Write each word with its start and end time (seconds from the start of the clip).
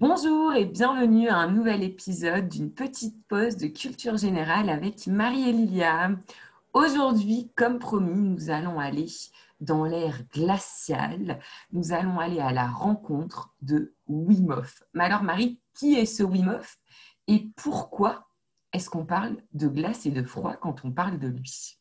Bonjour 0.00 0.54
et 0.54 0.64
bienvenue 0.64 1.28
à 1.28 1.36
un 1.36 1.50
nouvel 1.50 1.82
épisode 1.82 2.48
d'une 2.48 2.72
petite 2.72 3.22
pause 3.28 3.58
de 3.58 3.66
culture 3.66 4.16
générale 4.16 4.70
avec 4.70 5.06
Marie 5.06 5.46
et 5.46 5.52
Lilia. 5.52 6.12
Aujourd'hui, 6.72 7.52
comme 7.54 7.78
promis, 7.78 8.18
nous 8.18 8.48
allons 8.48 8.80
aller 8.80 9.08
dans 9.60 9.84
l'ère 9.84 10.22
glaciale. 10.32 11.38
Nous 11.74 11.92
allons 11.92 12.18
aller 12.18 12.40
à 12.40 12.50
la 12.50 12.66
rencontre 12.66 13.50
de 13.60 13.92
Wim 14.08 14.50
Hof. 14.52 14.82
Mais 14.94 15.04
alors 15.04 15.22
Marie, 15.22 15.60
qui 15.74 15.96
est 15.96 16.06
ce 16.06 16.22
Wim 16.22 16.48
Hof 16.48 16.78
et 17.28 17.48
pourquoi 17.54 18.26
est-ce 18.72 18.88
qu'on 18.88 19.04
parle 19.04 19.36
de 19.52 19.68
glace 19.68 20.06
et 20.06 20.10
de 20.10 20.22
froid 20.22 20.54
quand 20.54 20.82
on 20.82 20.92
parle 20.92 21.18
de 21.18 21.28
lui? 21.28 21.78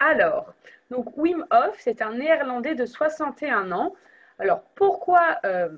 Alors, 0.00 0.52
donc 0.90 1.16
Wim 1.16 1.46
Hof, 1.52 1.78
c'est 1.78 2.02
un 2.02 2.14
Néerlandais 2.14 2.74
de 2.74 2.86
61 2.86 3.70
ans. 3.70 3.94
Alors 4.40 4.62
pourquoi 4.74 5.38
euh, 5.44 5.68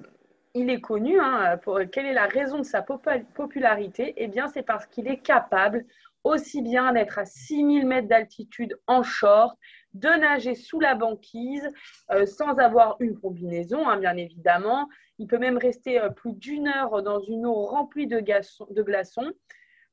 il 0.54 0.70
est 0.70 0.80
connu. 0.80 1.20
Hein, 1.20 1.58
pour, 1.62 1.80
quelle 1.90 2.06
est 2.06 2.12
la 2.12 2.26
raison 2.26 2.58
de 2.58 2.64
sa 2.64 2.82
popularité? 2.82 4.14
Eh 4.16 4.28
bien, 4.28 4.48
c'est 4.48 4.62
parce 4.62 4.86
qu'il 4.86 5.08
est 5.08 5.20
capable 5.20 5.84
aussi 6.24 6.62
bien 6.62 6.92
d'être 6.92 7.18
à 7.18 7.24
6000 7.24 7.86
mètres 7.86 8.08
d'altitude 8.08 8.78
en 8.86 9.02
short, 9.02 9.58
de 9.94 10.08
nager 10.08 10.54
sous 10.54 10.78
la 10.78 10.94
banquise 10.94 11.68
euh, 12.12 12.26
sans 12.26 12.58
avoir 12.58 12.96
une 13.00 13.18
combinaison, 13.18 13.88
hein, 13.88 13.96
bien 13.98 14.16
évidemment. 14.16 14.88
Il 15.18 15.26
peut 15.26 15.38
même 15.38 15.58
rester 15.58 16.00
euh, 16.00 16.10
plus 16.10 16.32
d'une 16.34 16.68
heure 16.68 17.02
dans 17.02 17.20
une 17.20 17.44
eau 17.44 17.66
remplie 17.66 18.06
de, 18.06 18.20
de 18.20 18.82
glaçons. 18.82 19.32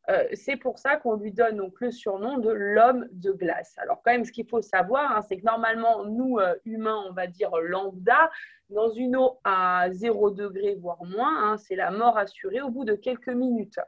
Euh, 0.10 0.28
c'est 0.34 0.56
pour 0.56 0.80
ça 0.80 0.96
qu'on 0.96 1.16
lui 1.16 1.32
donne 1.32 1.58
donc 1.58 1.80
le 1.82 1.92
surnom 1.92 2.38
de 2.40 2.50
l'homme 2.50 3.08
de 3.12 3.32
glace. 3.32 3.76
Alors 3.78 4.02
quand 4.04 4.12
même, 4.12 4.26
ce 4.26 4.32
qu'il 4.32 4.48
faut 4.48 4.62
savoir, 4.62 5.16
hein, 5.16 5.22
c'est 5.22 5.38
que 5.38 5.46
normalement, 5.46 6.06
nous, 6.06 6.40
euh, 6.40 6.56
humains, 6.66 7.04
on 7.08 7.14
va 7.14 7.28
dire 7.28 7.52
lambda, 7.58 8.32
dans 8.70 8.90
une 8.90 9.16
eau 9.16 9.40
à 9.44 9.88
0 9.92 10.32
degré, 10.32 10.76
voire 10.76 11.04
moins, 11.04 11.52
hein, 11.52 11.58
c'est 11.58 11.76
la 11.76 11.92
mort 11.92 12.18
assurée 12.18 12.62
au 12.62 12.70
bout 12.70 12.86
de 12.86 12.96
quelques 12.96 13.30
minutes. 13.30 13.80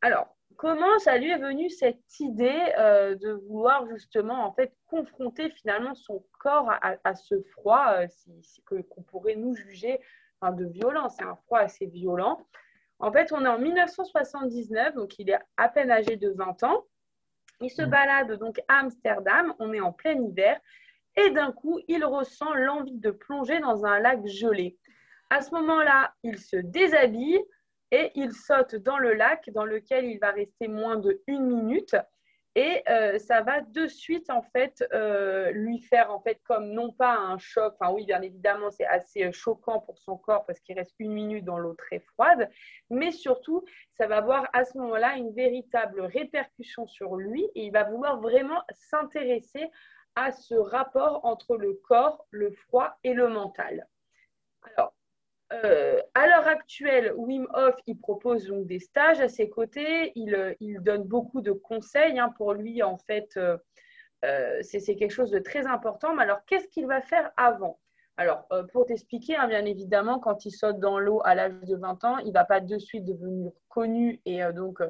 Alors, 0.00 0.34
comment 0.56 0.98
ça 0.98 1.18
lui 1.18 1.30
est 1.30 1.38
venu 1.38 1.70
cette 1.70 2.18
idée 2.18 2.72
euh, 2.78 3.14
de 3.14 3.32
vouloir 3.48 3.86
justement 3.88 4.44
en 4.44 4.52
fait 4.52 4.72
confronter 4.86 5.50
finalement 5.50 5.94
son 5.94 6.24
corps 6.40 6.70
à, 6.70 7.14
ce 7.14 7.40
froid 7.52 7.94
qu'on 8.88 9.02
pourrait 9.02 9.36
nous 9.36 9.54
juger 9.54 10.00
de 10.50 10.64
violent 10.64 11.08
C'est 11.08 11.24
un 11.24 11.36
froid 11.46 11.60
assez 11.60 11.86
violent. 11.86 12.44
En 13.02 13.10
fait, 13.10 13.32
on 13.32 13.44
est 13.44 13.48
en 13.48 13.58
1979, 13.58 14.94
donc 14.94 15.18
il 15.18 15.28
est 15.28 15.38
à 15.56 15.68
peine 15.68 15.90
âgé 15.90 16.16
de 16.16 16.30
20 16.30 16.62
ans. 16.62 16.84
Il 17.60 17.68
se 17.68 17.82
mmh. 17.82 17.90
balade 17.90 18.32
donc 18.38 18.60
à 18.68 18.78
Amsterdam, 18.78 19.52
on 19.58 19.72
est 19.72 19.80
en 19.80 19.92
plein 19.92 20.14
hiver, 20.14 20.58
et 21.16 21.30
d'un 21.30 21.50
coup, 21.50 21.80
il 21.88 22.04
ressent 22.04 22.54
l'envie 22.54 22.98
de 22.98 23.10
plonger 23.10 23.58
dans 23.58 23.84
un 23.84 23.98
lac 23.98 24.24
gelé. 24.26 24.78
À 25.30 25.42
ce 25.42 25.50
moment-là, 25.50 26.14
il 26.22 26.38
se 26.38 26.56
déshabille 26.56 27.40
et 27.90 28.12
il 28.14 28.32
saute 28.32 28.76
dans 28.76 28.98
le 28.98 29.14
lac 29.14 29.50
dans 29.50 29.64
lequel 29.64 30.04
il 30.04 30.18
va 30.20 30.30
rester 30.30 30.68
moins 30.68 30.96
de 30.96 31.20
une 31.26 31.46
minute. 31.46 31.96
Et 32.54 32.82
euh, 32.88 33.18
ça 33.18 33.40
va 33.40 33.62
de 33.62 33.86
suite, 33.86 34.28
en 34.28 34.42
fait, 34.42 34.84
euh, 34.92 35.50
lui 35.52 35.80
faire, 35.80 36.10
en 36.10 36.20
fait, 36.20 36.38
comme 36.44 36.70
non 36.72 36.92
pas 36.92 37.16
un 37.16 37.38
choc, 37.38 37.74
enfin 37.80 37.92
oui, 37.92 38.04
bien 38.04 38.20
évidemment, 38.20 38.70
c'est 38.70 38.84
assez 38.84 39.24
euh, 39.24 39.32
choquant 39.32 39.80
pour 39.80 39.98
son 39.98 40.18
corps 40.18 40.44
parce 40.44 40.60
qu'il 40.60 40.76
reste 40.76 40.94
une 40.98 41.12
minute 41.12 41.46
dans 41.46 41.58
l'eau 41.58 41.72
très 41.72 42.00
froide, 42.00 42.50
mais 42.90 43.10
surtout, 43.10 43.64
ça 43.92 44.06
va 44.06 44.18
avoir 44.18 44.50
à 44.52 44.66
ce 44.66 44.76
moment-là 44.76 45.16
une 45.16 45.32
véritable 45.32 46.02
répercussion 46.02 46.86
sur 46.86 47.16
lui. 47.16 47.42
Et 47.54 47.64
il 47.64 47.72
va 47.72 47.84
vouloir 47.84 48.20
vraiment 48.20 48.62
s'intéresser 48.72 49.70
à 50.14 50.30
ce 50.30 50.54
rapport 50.54 51.24
entre 51.24 51.56
le 51.56 51.72
corps, 51.72 52.26
le 52.30 52.50
froid 52.50 52.98
et 53.02 53.14
le 53.14 53.28
mental. 53.28 53.88
Alors, 54.76 54.92
euh, 55.52 56.00
à 56.14 56.26
l'heure 56.26 56.46
actuelle, 56.46 57.12
Wim 57.16 57.46
Hof, 57.54 57.74
il 57.86 57.98
propose 57.98 58.46
donc 58.46 58.66
des 58.66 58.78
stages 58.78 59.20
à 59.20 59.28
ses 59.28 59.48
côtés. 59.48 60.12
Il, 60.14 60.34
euh, 60.34 60.54
donne 60.80 61.04
beaucoup 61.04 61.40
de 61.40 61.52
conseils. 61.52 62.18
Hein. 62.18 62.32
Pour 62.36 62.54
lui, 62.54 62.82
en 62.82 62.96
fait, 62.96 63.36
euh, 63.36 63.58
c'est 64.62 64.96
quelque 64.96 65.10
chose 65.10 65.30
de 65.30 65.38
très 65.38 65.66
important. 65.66 66.14
Mais 66.14 66.22
alors, 66.22 66.44
qu'est-ce 66.46 66.68
qu'il 66.68 66.86
va 66.86 67.00
faire 67.00 67.32
avant? 67.36 67.78
Alors, 68.18 68.46
pour 68.72 68.84
t'expliquer, 68.86 69.36
hein, 69.36 69.48
bien 69.48 69.64
évidemment, 69.64 70.18
quand 70.18 70.44
il 70.44 70.50
saute 70.50 70.78
dans 70.78 70.98
l'eau 70.98 71.22
à 71.24 71.34
l'âge 71.34 71.54
de 71.62 71.76
20 71.76 72.04
ans, 72.04 72.18
il 72.18 72.28
ne 72.28 72.32
va 72.32 72.44
pas 72.44 72.60
de 72.60 72.78
suite 72.78 73.04
devenir 73.04 73.52
connu 73.68 74.20
et 74.26 74.42
donc 74.54 74.82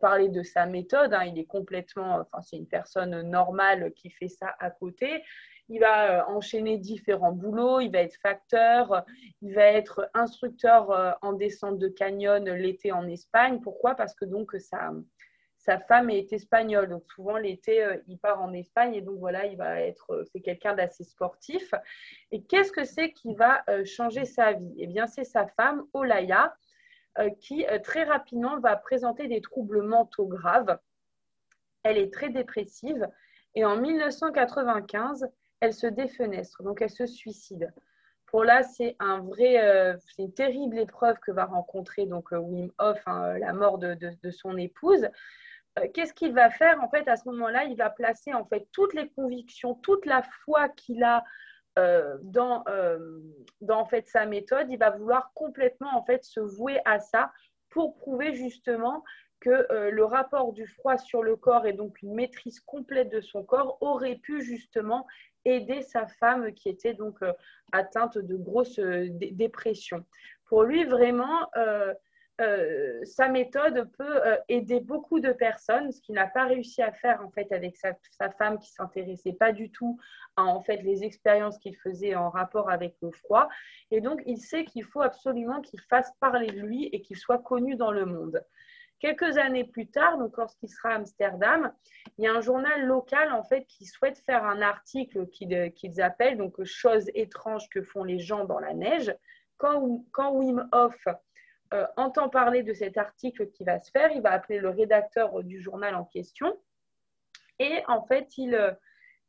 parler 0.00 0.28
de 0.28 0.42
sa 0.42 0.66
méthode. 0.66 1.14
Hein. 1.14 1.24
Il 1.24 1.38
est 1.38 1.46
complètement, 1.46 2.20
enfin, 2.20 2.42
c'est 2.42 2.58
une 2.58 2.66
personne 2.66 3.22
normale 3.22 3.92
qui 3.94 4.10
fait 4.10 4.28
ça 4.28 4.54
à 4.60 4.70
côté 4.70 5.22
il 5.68 5.80
va 5.80 6.20
euh, 6.20 6.24
enchaîner 6.26 6.78
différents 6.78 7.32
boulots, 7.32 7.80
il 7.80 7.90
va 7.90 7.98
être 7.98 8.16
facteur, 8.22 9.04
il 9.42 9.54
va 9.54 9.64
être 9.64 10.08
instructeur 10.14 10.90
euh, 10.90 11.12
en 11.22 11.32
descente 11.32 11.78
de 11.78 11.88
canyon 11.88 12.44
l'été 12.44 12.92
en 12.92 13.06
Espagne. 13.06 13.60
Pourquoi? 13.60 13.94
Parce 13.94 14.14
que 14.14 14.24
donc 14.24 14.52
sa, 14.58 14.92
sa 15.68 15.78
femme 15.78 16.08
est 16.08 16.32
espagnole, 16.32 16.88
donc 16.88 17.04
souvent 17.14 17.36
l'été 17.36 17.84
euh, 17.84 17.96
il 18.06 18.18
part 18.18 18.40
en 18.40 18.52
Espagne 18.52 18.94
et 18.94 19.02
donc 19.02 19.18
voilà, 19.18 19.44
il 19.46 19.56
va 19.56 19.80
être, 19.80 20.24
c'est 20.32 20.40
quelqu'un 20.40 20.74
d'assez 20.74 21.04
sportif. 21.04 21.74
Et 22.30 22.42
qu'est-ce 22.42 22.72
que 22.72 22.84
c'est 22.84 23.12
qui 23.12 23.34
va 23.34 23.64
changer 23.84 24.24
sa 24.24 24.52
vie? 24.52 24.74
Eh 24.78 24.86
bien, 24.86 25.06
c'est 25.06 25.24
sa 25.24 25.46
femme 25.46 25.84
Olaya 25.92 26.54
qui 27.40 27.66
très 27.82 28.04
rapidement 28.04 28.60
va 28.60 28.76
présenter 28.76 29.26
des 29.26 29.40
troubles 29.40 29.82
mentaux 29.82 30.26
graves. 30.26 30.78
Elle 31.82 31.98
est 31.98 32.12
très 32.12 32.28
dépressive 32.28 33.08
et 33.54 33.64
en 33.64 33.76
1995, 33.76 35.28
elle 35.60 35.74
se 35.74 35.86
défenestre, 35.86 36.62
donc 36.62 36.80
elle 36.80 36.90
se 36.90 37.06
suicide. 37.06 37.72
Pour 38.26 38.44
là, 38.44 38.62
c'est 38.62 38.94
un 38.98 39.20
vrai, 39.20 39.58
euh, 39.62 39.96
c'est 39.98 40.22
une 40.22 40.34
terrible 40.34 40.78
épreuve 40.78 41.18
que 41.20 41.32
va 41.32 41.46
rencontrer 41.46 42.04
donc 42.04 42.32
euh, 42.32 42.38
Wim 42.38 42.70
Hof, 42.78 43.00
hein, 43.06 43.38
la 43.38 43.52
mort 43.54 43.78
de, 43.78 43.96
son 44.30 44.56
épouse. 44.58 45.08
Euh, 45.78 45.88
qu'est-ce 45.92 46.14
qu'il 46.14 46.32
va 46.32 46.50
faire 46.50 46.82
en 46.82 46.88
fait 46.88 47.08
à 47.08 47.16
ce 47.16 47.28
moment-là 47.28 47.64
Il 47.64 47.76
va 47.76 47.90
placer 47.90 48.34
en 48.34 48.44
fait 48.44 48.68
toutes 48.72 48.94
les 48.94 49.08
convictions, 49.08 49.74
toute 49.74 50.06
la 50.06 50.22
foi 50.44 50.68
qu'il 50.68 51.02
a 51.04 51.24
dans, 52.22 52.64
dans 53.60 53.84
fait 53.84 54.04
sa 54.08 54.26
méthode. 54.26 54.66
Il 54.68 54.80
va 54.80 54.90
vouloir 54.90 55.30
complètement 55.32 55.96
en 55.96 56.04
fait 56.04 56.24
se 56.24 56.40
vouer 56.40 56.80
à 56.84 56.98
ça 56.98 57.30
pour 57.70 57.94
prouver 57.94 58.34
justement 58.34 59.04
que 59.38 59.68
le 59.88 60.04
rapport 60.04 60.52
du 60.52 60.66
froid 60.66 60.98
sur 60.98 61.22
le 61.22 61.36
corps 61.36 61.66
et 61.66 61.72
donc 61.72 62.02
une 62.02 62.14
maîtrise 62.14 62.58
complète 62.58 63.10
de 63.10 63.20
son 63.20 63.44
corps 63.44 63.78
aurait 63.80 64.16
pu 64.16 64.42
justement 64.42 65.06
aider 65.44 65.82
sa 65.82 66.06
femme 66.06 66.52
qui 66.52 66.68
était 66.68 66.94
donc 66.94 67.22
euh, 67.22 67.32
atteinte 67.72 68.18
de 68.18 68.36
grosses 68.36 68.78
euh, 68.78 69.08
dépressions. 69.10 70.04
Pour 70.46 70.62
lui, 70.62 70.84
vraiment, 70.84 71.46
euh, 72.40 73.04
sa 73.04 73.28
méthode 73.28 73.90
peut 73.96 74.20
aider 74.48 74.80
beaucoup 74.80 75.20
de 75.20 75.32
personnes, 75.32 75.90
ce 75.90 76.00
qu'il 76.00 76.14
n'a 76.14 76.26
pas 76.26 76.44
réussi 76.44 76.82
à 76.82 76.92
faire 76.92 77.20
en 77.24 77.30
fait 77.30 77.50
avec 77.52 77.76
sa, 77.76 77.94
femme 78.30 78.58
qui 78.58 78.70
s'intéressait 78.70 79.32
pas 79.32 79.52
du 79.52 79.70
tout 79.70 79.98
à 80.36 80.44
en 80.44 80.60
fait 80.60 80.76
les 80.82 81.02
expériences 81.04 81.58
qu'il 81.58 81.76
faisait 81.76 82.14
en 82.14 82.30
rapport 82.30 82.70
avec 82.70 82.94
le 83.02 83.10
froid. 83.10 83.48
Et 83.90 84.00
donc, 84.00 84.22
il 84.26 84.38
sait 84.38 84.64
qu'il 84.64 84.84
faut 84.84 85.02
absolument 85.02 85.60
qu'il 85.60 85.80
fasse 85.80 86.12
parler 86.20 86.46
de 86.46 86.60
lui 86.60 86.84
et 86.86 87.00
qu'il 87.00 87.16
soit 87.16 87.42
connu 87.42 87.74
dans 87.74 87.90
le 87.90 88.06
monde. 88.06 88.42
Quelques 89.00 89.38
années 89.38 89.64
plus 89.64 89.88
tard, 89.88 90.18
donc 90.18 90.36
lorsqu'il 90.36 90.68
sera 90.68 90.90
à 90.90 90.94
Amsterdam, 90.96 91.72
il 92.16 92.24
y 92.24 92.26
a 92.26 92.32
un 92.32 92.40
journal 92.40 92.84
local 92.84 93.32
en 93.32 93.44
fait 93.44 93.64
qui 93.66 93.86
souhaite 93.86 94.18
faire 94.18 94.44
un 94.44 94.60
article 94.60 95.28
qu'ils 95.28 96.00
appellent 96.00 96.36
donc 96.36 96.62
choses 96.64 97.08
étranges 97.14 97.68
que 97.68 97.82
font 97.82 98.02
les 98.02 98.18
gens 98.18 98.44
dans 98.44 98.58
la 98.58 98.74
neige. 98.74 99.14
Quand 99.56 99.80
Wim 100.32 100.68
Hof 100.72 101.06
euh, 101.74 101.86
entend 101.96 102.28
parler 102.28 102.62
de 102.62 102.72
cet 102.72 102.96
article 102.96 103.48
qui 103.50 103.64
va 103.64 103.78
se 103.78 103.90
faire, 103.90 104.10
il 104.12 104.22
va 104.22 104.32
appeler 104.32 104.58
le 104.58 104.70
rédacteur 104.70 105.42
du 105.42 105.60
journal 105.60 105.94
en 105.94 106.04
question 106.04 106.58
et 107.58 107.82
en 107.88 108.02
fait 108.06 108.38
il, 108.38 108.76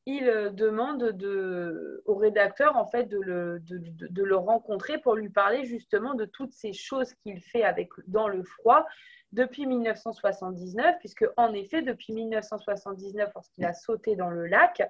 il 0.05 0.51
demande 0.53 1.11
de, 1.11 2.01
au 2.05 2.15
rédacteur 2.15 2.77
en 2.77 2.87
fait 2.87 3.05
de 3.05 3.19
le, 3.19 3.59
de 3.59 4.23
le 4.23 4.35
rencontrer 4.35 4.99
pour 4.99 5.15
lui 5.15 5.29
parler 5.29 5.65
justement 5.65 6.13
de 6.13 6.25
toutes 6.25 6.53
ces 6.53 6.73
choses 6.73 7.13
qu'il 7.23 7.41
fait 7.41 7.63
avec, 7.63 7.89
dans 8.07 8.27
le 8.27 8.43
froid 8.43 8.85
depuis 9.31 9.65
1979, 9.65 10.97
puisque 10.99 11.25
en 11.37 11.53
effet, 11.53 11.81
depuis 11.81 12.13
1979, 12.13 13.29
lorsqu'il 13.35 13.65
a 13.65 13.73
sauté 13.73 14.15
dans 14.15 14.29
le 14.29 14.47
lac, 14.47 14.81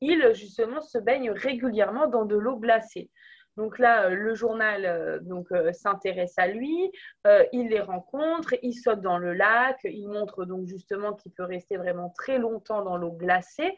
il 0.00 0.32
justement 0.34 0.80
se 0.80 0.98
baigne 0.98 1.30
régulièrement 1.30 2.08
dans 2.08 2.24
de 2.24 2.36
l'eau 2.36 2.56
glacée. 2.56 3.10
Donc 3.56 3.78
là, 3.78 4.06
euh, 4.06 4.10
le 4.10 4.34
journal 4.34 4.84
euh, 4.84 5.18
donc 5.20 5.52
euh, 5.52 5.72
s'intéresse 5.72 6.34
à 6.38 6.46
lui, 6.48 6.90
il 7.52 7.68
les 7.68 7.80
rencontre, 7.80 8.54
il 8.62 8.74
saute 8.74 9.00
dans 9.00 9.18
le 9.18 9.32
lac, 9.32 9.78
il 9.84 10.08
montre 10.08 10.44
donc 10.44 10.66
justement 10.66 11.14
qu'il 11.14 11.32
peut 11.32 11.44
rester 11.44 11.76
vraiment 11.76 12.10
très 12.10 12.38
longtemps 12.38 12.82
dans 12.82 12.96
l'eau 12.96 13.12
glacée. 13.12 13.74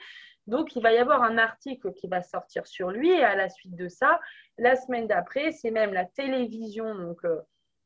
Donc 0.46 0.76
il 0.76 0.82
va 0.82 0.92
y 0.92 0.98
avoir 0.98 1.22
un 1.22 1.38
article 1.38 1.92
qui 1.92 2.06
va 2.06 2.22
sortir 2.22 2.66
sur 2.66 2.90
lui 2.90 3.10
et 3.10 3.24
à 3.24 3.34
la 3.34 3.48
suite 3.48 3.74
de 3.74 3.88
ça, 3.88 4.20
la 4.58 4.76
semaine 4.76 5.06
d'après, 5.06 5.52
c'est 5.52 5.70
même 5.70 5.92
la 5.92 6.04
télévision 6.04 6.94
donc 6.94 7.20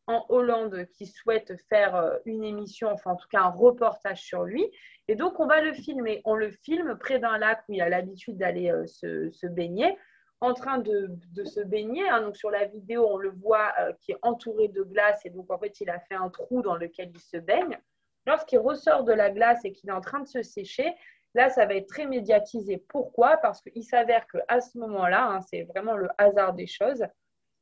en 0.07 0.27
Hollande 0.29 0.87
qui 0.93 1.07
souhaite 1.07 1.55
faire 1.69 2.19
une 2.27 2.45
émission, 2.45 2.91
enfin 2.91 3.13
en 3.13 3.17
tout 3.17 3.29
cas 3.29 3.43
un 3.43 3.51
reportage 3.51 4.21
sur 4.21 4.45
lui. 4.45 4.71
Et 5.11 5.17
donc 5.17 5.41
on 5.41 5.47
va 5.49 5.61
le 5.61 5.73
filmer. 5.73 6.23
On 6.25 6.37
le 6.37 6.53
filme 6.53 6.97
près 6.97 7.19
d'un 7.19 7.37
lac 7.37 7.65
où 7.69 7.73
il 7.73 7.83
a 7.83 7.89
l'habitude 7.89 8.39
d'aller 8.39 8.71
euh, 8.71 8.87
se, 8.87 9.47
baigner. 9.49 9.99
En 10.41 10.55
train 10.55 10.79
de, 10.79 11.19
se 11.45 11.61
baigner. 11.61 12.09
Hein. 12.09 12.23
Donc 12.23 12.37
sur 12.37 12.51
la 12.51 12.65
vidéo, 12.65 13.07
on 13.09 13.19
le 13.19 13.31
voit 13.31 13.73
euh, 13.79 13.93
qui 14.01 14.13
est 14.13 14.19
entouré 14.23 14.69
de 14.69 14.83
glace 14.83 15.21
et 15.25 15.31
donc 15.31 15.51
en 15.51 15.59
fait, 15.59 15.81
il 15.81 15.91
a 15.91 16.01
fait 16.01 16.15
un 16.15 16.31
trou 16.31 16.63
dans 16.63 16.77
lequel 16.77 17.11
il 17.15 17.21
se 17.21 17.37
baigne. 17.37 17.79
Lorsqu'il 18.27 18.59
ressort 18.59 19.05
de 19.05 19.13
la 19.13 19.31
glace 19.31 19.65
et 19.65 19.73
qu'il 19.73 19.91
est 19.91 19.95
en 19.95 20.01
train 20.01 20.21
de 20.21 20.29
se 20.29 20.43
sécher, 20.43 20.95
là, 21.35 21.49
ça 21.49 21.67
va 21.67 21.75
être 21.75 21.89
très 21.89 22.07
médiatisé. 22.07 22.79
Pourquoi? 22.89 23.37
Parce 23.39 23.61
qu'il 23.61 23.85
s'avère 23.85 24.27
qu'à 24.27 24.61
ce 24.61 24.79
moment-là, 24.79 25.27
hein, 25.27 25.41
c'est 25.43 25.63
vraiment 25.63 25.97
le 25.97 26.09
hasard 26.19 26.53
des 26.55 26.67
choses, 26.67 27.05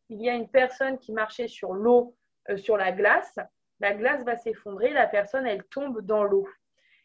il 0.08 0.22
y 0.22 0.28
a 0.28 0.34
une 0.34 0.48
personne 0.48 0.98
qui 0.98 1.12
marchait 1.12 1.48
sur 1.48 1.75
l'eau, 1.75 2.16
euh, 2.50 2.56
sur 2.56 2.76
la 2.76 2.92
glace. 2.92 3.38
La 3.80 3.94
glace 3.94 4.25
va 4.25 4.36
s'effondrer, 4.36 4.90
la 4.90 5.06
personne, 5.06 5.46
elle 5.46 5.64
tombe 5.64 6.00
dans 6.00 6.25
l'eau. 6.25 6.48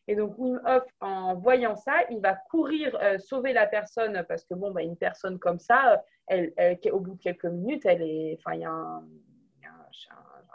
Et 0.08 0.16
donc, 0.16 0.38
Wim 0.38 0.62
Hof, 0.66 0.84
en 1.00 1.36
voyant 1.36 1.76
ça, 1.76 1.94
il 2.10 2.20
va 2.20 2.36
courir 2.36 2.96
euh, 3.02 3.18
sauver 3.20 3.54
la 3.54 3.68
personne 3.68 4.26
parce 4.28 4.44
que, 4.44 4.54
bon, 4.54 4.72
bah, 4.72 4.82
une 4.82 4.98
personne 4.98 5.40
comme 5.40 5.60
ça, 5.60 6.04
elle, 6.28 6.54
au 6.92 7.00
bout 7.00 7.16
de 7.16 7.22
quelques 7.22 7.46
minutes, 7.46 7.86
elle 7.86 8.02
est, 8.02 8.38
enfin, 8.40 8.56
il 8.56 8.62
y 8.62 8.66
a 8.66 8.72
un, 8.72 9.04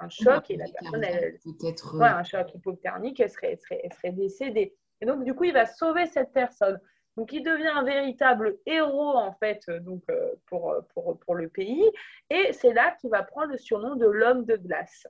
choc 0.08 0.48
et 0.50 0.56
la 0.56 0.66
personne, 0.66 1.02
elle, 1.02 1.34
euh, 1.34 2.00
un 2.00 2.22
choc 2.22 2.54
hypothermique, 2.54 3.18
elle 3.18 3.30
serait, 3.30 3.58
elle 3.70 3.92
serait, 3.92 4.12
décédée. 4.12 4.76
Et 5.00 5.06
donc, 5.06 5.24
du 5.24 5.34
coup, 5.34 5.44
il 5.44 5.52
va 5.52 5.66
sauver 5.66 6.06
cette 6.06 6.32
personne. 6.32 6.78
Donc, 7.16 7.32
il 7.32 7.42
devient 7.42 7.72
un 7.74 7.82
véritable 7.82 8.58
héros, 8.64 9.16
en 9.16 9.32
fait, 9.32 9.60
euh, 9.68 9.80
donc, 9.80 10.04
pour, 10.46 10.76
pour, 10.92 11.18
pour 11.18 11.34
le 11.34 11.48
pays. 11.48 11.90
Et 12.30 12.52
c'est 12.52 12.74
là 12.74 12.94
qu'il 13.00 13.10
va 13.10 13.22
prendre 13.22 13.52
le 13.52 13.58
surnom 13.58 13.96
de 13.96 14.06
l'homme 14.06 14.44
de 14.44 14.56
glace. 14.56 15.06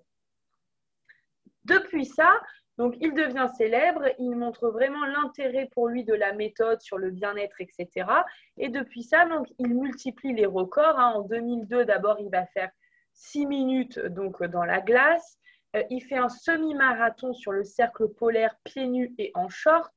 Depuis 1.64 2.06
ça, 2.06 2.40
donc, 2.78 2.94
il 3.00 3.12
devient 3.12 3.48
célèbre, 3.56 4.04
il 4.20 4.36
montre 4.36 4.68
vraiment 4.68 5.04
l'intérêt 5.04 5.68
pour 5.72 5.88
lui 5.88 6.04
de 6.04 6.14
la 6.14 6.32
méthode 6.32 6.80
sur 6.80 6.96
le 6.96 7.10
bien-être, 7.10 7.60
etc. 7.60 8.08
Et 8.56 8.68
depuis 8.68 9.02
ça, 9.02 9.28
il 9.58 9.74
multiplie 9.74 10.32
les 10.32 10.46
records. 10.46 10.96
Hein. 10.96 11.14
En 11.16 11.22
2002, 11.22 11.84
d'abord, 11.84 12.20
il 12.20 12.30
va 12.30 12.46
faire 12.46 12.70
6 13.14 13.46
minutes 13.46 13.98
donc, 13.98 14.44
dans 14.44 14.64
la 14.64 14.80
glace. 14.80 15.38
Euh, 15.74 15.82
il 15.90 16.00
fait 16.00 16.18
un 16.18 16.28
semi-marathon 16.28 17.34
sur 17.34 17.50
le 17.50 17.64
cercle 17.64 18.08
polaire 18.10 18.54
pieds 18.62 18.86
nus 18.86 19.12
et 19.18 19.32
en 19.34 19.48
short. 19.48 19.92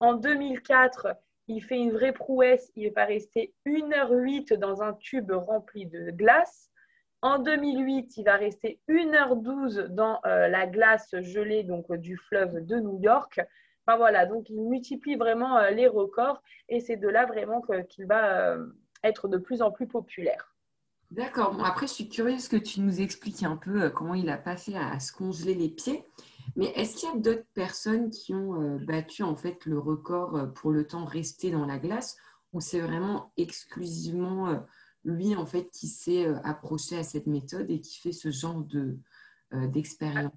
En 0.00 0.14
2004, 0.14 1.14
il 1.46 1.62
fait 1.62 1.78
une 1.78 1.92
vraie 1.92 2.12
prouesse. 2.12 2.72
Il 2.74 2.92
va 2.94 3.04
rester 3.04 3.54
1h08 3.64 4.54
dans 4.54 4.82
un 4.82 4.94
tube 4.94 5.30
rempli 5.30 5.86
de 5.86 6.10
glace. 6.10 6.68
En 7.24 7.38
2008, 7.38 8.18
il 8.18 8.24
va 8.24 8.36
rester 8.36 8.82
1h12 8.86 9.86
dans 9.86 10.20
euh, 10.26 10.46
la 10.46 10.66
glace 10.66 11.08
gelée 11.22 11.64
donc, 11.64 11.86
euh, 11.90 11.96
du 11.96 12.18
fleuve 12.18 12.66
de 12.66 12.76
New 12.76 13.00
York. 13.00 13.40
Enfin, 13.86 13.96
voilà, 13.96 14.26
donc 14.26 14.50
il 14.50 14.60
multiplie 14.60 15.16
vraiment 15.16 15.56
euh, 15.56 15.70
les 15.70 15.86
records 15.86 16.42
et 16.68 16.80
c'est 16.80 16.98
de 16.98 17.08
là 17.08 17.24
vraiment 17.24 17.62
qu'il 17.88 18.04
va 18.04 18.58
être 19.02 19.28
de 19.28 19.38
plus 19.38 19.62
en 19.62 19.70
plus 19.70 19.86
populaire. 19.86 20.54
D'accord. 21.10 21.54
Bon, 21.54 21.64
après, 21.64 21.86
je 21.86 21.94
suis 21.94 22.10
curieuse 22.10 22.46
que 22.46 22.58
tu 22.58 22.82
nous 22.82 23.00
expliques 23.00 23.42
un 23.42 23.56
peu 23.56 23.88
comment 23.88 24.14
il 24.14 24.28
a 24.28 24.36
passé 24.36 24.76
à, 24.76 25.00
se 25.00 25.10
congeler 25.10 25.54
les 25.54 25.70
pieds. 25.70 26.04
Mais 26.56 26.66
est-ce 26.76 26.94
qu'il 26.94 27.08
y 27.08 27.12
a 27.12 27.16
d'autres 27.16 27.48
personnes 27.54 28.10
qui 28.10 28.34
ont 28.34 28.78
battu 28.86 29.22
en 29.22 29.34
fait 29.34 29.64
le 29.64 29.78
record 29.78 30.52
pour 30.56 30.72
le 30.72 30.86
temps 30.86 31.06
resté 31.06 31.50
dans 31.50 31.64
la 31.64 31.78
glace 31.78 32.18
ou 32.52 32.60
c'est 32.60 32.80
vraiment 32.80 33.32
exclusivement 33.38 34.62
lui, 35.04 35.34
en 35.36 35.46
fait, 35.46 35.70
qui 35.70 35.86
s'est 35.86 36.26
euh, 36.26 36.36
approché 36.44 36.96
à 36.96 37.02
cette 37.02 37.26
méthode 37.26 37.70
et 37.70 37.80
qui 37.80 37.98
fait 37.98 38.12
ce 38.12 38.30
genre 38.30 38.62
de, 38.62 38.98
euh, 39.52 39.66
d'expérience 39.68 40.32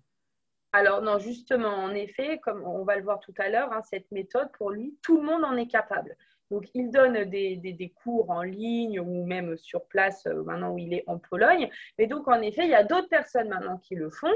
alors 0.73 1.01
non, 1.01 1.17
justement, 1.17 1.69
en 1.69 1.91
effet, 1.91 2.39
comme 2.39 2.61
on 2.63 2.83
va 2.83 2.97
le 2.97 3.03
voir 3.03 3.19
tout 3.19 3.33
à 3.37 3.49
l'heure, 3.49 3.71
hein, 3.71 3.81
cette 3.89 4.11
méthode, 4.11 4.51
pour 4.57 4.69
lui, 4.69 4.95
tout 5.01 5.17
le 5.17 5.23
monde 5.23 5.43
en 5.45 5.55
est 5.55 5.65
capable. 5.67 6.15
Donc, 6.51 6.65
il 6.75 6.91
donne 6.91 7.23
des, 7.23 7.55
des, 7.55 7.89
cours 7.89 8.29
en 8.29 8.43
ligne 8.43 8.99
ou 8.99 9.25
même 9.25 9.57
sur 9.57 9.85
place 9.85 10.27
euh, 10.27 10.43
maintenant 10.43 10.73
où 10.73 10.77
il 10.77 10.93
est 10.93 11.03
en 11.07 11.17
Pologne. 11.17 11.69
Et 11.97 12.05
donc, 12.05 12.27
en 12.27 12.41
effet, 12.41 12.65
il 12.65 12.69
y 12.69 12.75
a 12.75 12.83
d'autres 12.83 13.09
personnes 13.09 13.49
maintenant 13.49 13.77
qui 13.77 13.95
le 13.95 14.09
font. 14.09 14.33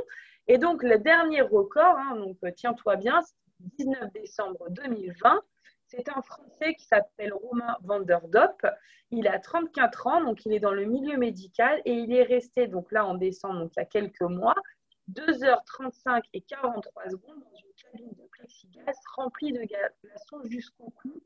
Et 0.47 0.57
donc, 0.57 0.83
le 0.83 0.97
dernier 0.97 1.41
record, 1.41 1.97
hein, 1.97 2.15
donc 2.15 2.37
tiens-toi 2.55 2.95
bien, 2.95 3.21
c'est 3.21 3.85
19 3.85 4.11
décembre 4.13 4.69
2020. 4.71 5.41
C'est 5.91 6.07
un 6.07 6.21
Français 6.21 6.73
qui 6.75 6.85
s'appelle 6.85 7.33
Romain 7.33 7.75
Vanderdop. 7.83 8.65
Il 9.09 9.27
a 9.27 9.39
34 9.39 10.07
ans, 10.07 10.23
donc 10.23 10.45
il 10.45 10.53
est 10.53 10.61
dans 10.61 10.71
le 10.71 10.85
milieu 10.85 11.17
médical 11.17 11.81
et 11.83 11.91
il 11.91 12.13
est 12.13 12.23
resté, 12.23 12.67
donc 12.67 12.93
là 12.93 13.05
en 13.05 13.15
décembre, 13.15 13.59
donc 13.59 13.73
il 13.75 13.79
y 13.79 13.83
a 13.83 13.85
quelques 13.85 14.21
mois, 14.21 14.55
2h35 15.11 16.21
et 16.31 16.41
43 16.41 17.09
secondes 17.09 17.43
dans 17.43 17.57
une 17.57 17.73
cabine 17.75 18.13
de 18.13 18.25
plexiglas 18.31 18.93
remplie 19.17 19.51
de 19.51 19.63
glaçons 19.65 20.49
jusqu'au 20.49 20.91
cou 20.91 21.21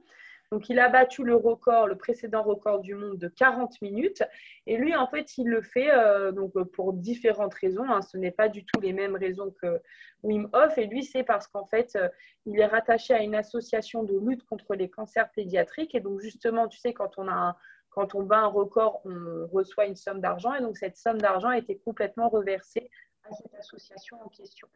donc, 0.51 0.69
il 0.69 0.79
a 0.79 0.89
battu 0.89 1.23
le 1.23 1.35
record, 1.35 1.87
le 1.87 1.97
précédent 1.97 2.43
record 2.43 2.79
du 2.79 2.93
monde 2.95 3.17
de 3.17 3.27
40 3.27 3.81
minutes. 3.81 4.23
Et 4.67 4.77
lui, 4.77 4.95
en 4.95 5.07
fait, 5.07 5.37
il 5.37 5.47
le 5.47 5.61
fait 5.61 5.91
euh, 5.91 6.31
donc, 6.31 6.53
pour 6.71 6.93
différentes 6.93 7.53
raisons. 7.55 7.89
Hein. 7.89 8.01
Ce 8.01 8.17
n'est 8.17 8.31
pas 8.31 8.47
du 8.47 8.63
tout 8.65 8.79
les 8.79 8.93
mêmes 8.93 9.15
raisons 9.15 9.53
que 9.61 9.81
Wim 10.23 10.49
Hof. 10.53 10.77
Et 10.77 10.85
lui, 10.85 11.03
c'est 11.03 11.23
parce 11.23 11.47
qu'en 11.47 11.65
fait, 11.65 11.95
euh, 11.95 12.09
il 12.45 12.59
est 12.59 12.65
rattaché 12.65 13.13
à 13.13 13.21
une 13.21 13.35
association 13.35 14.03
de 14.03 14.17
lutte 14.17 14.45
contre 14.45 14.75
les 14.75 14.89
cancers 14.89 15.29
pédiatriques. 15.31 15.95
Et 15.95 15.99
donc, 15.99 16.19
justement, 16.21 16.67
tu 16.67 16.77
sais, 16.79 16.93
quand 16.93 17.17
on 17.17 17.27
a 17.27 17.57
quand 17.89 18.13
on 18.13 18.23
bat 18.23 18.39
un 18.39 18.47
record, 18.47 19.01
on 19.05 19.47
reçoit 19.53 19.85
une 19.85 19.95
somme 19.95 20.19
d'argent. 20.19 20.53
Et 20.53 20.59
donc, 20.59 20.77
cette 20.77 20.97
somme 20.97 21.17
d'argent 21.17 21.47
a 21.47 21.57
été 21.57 21.77
complètement 21.77 22.27
reversée 22.27 22.91
à 23.23 23.33
cette 23.33 23.55
association 23.55 24.21
en 24.21 24.27
question. 24.27 24.67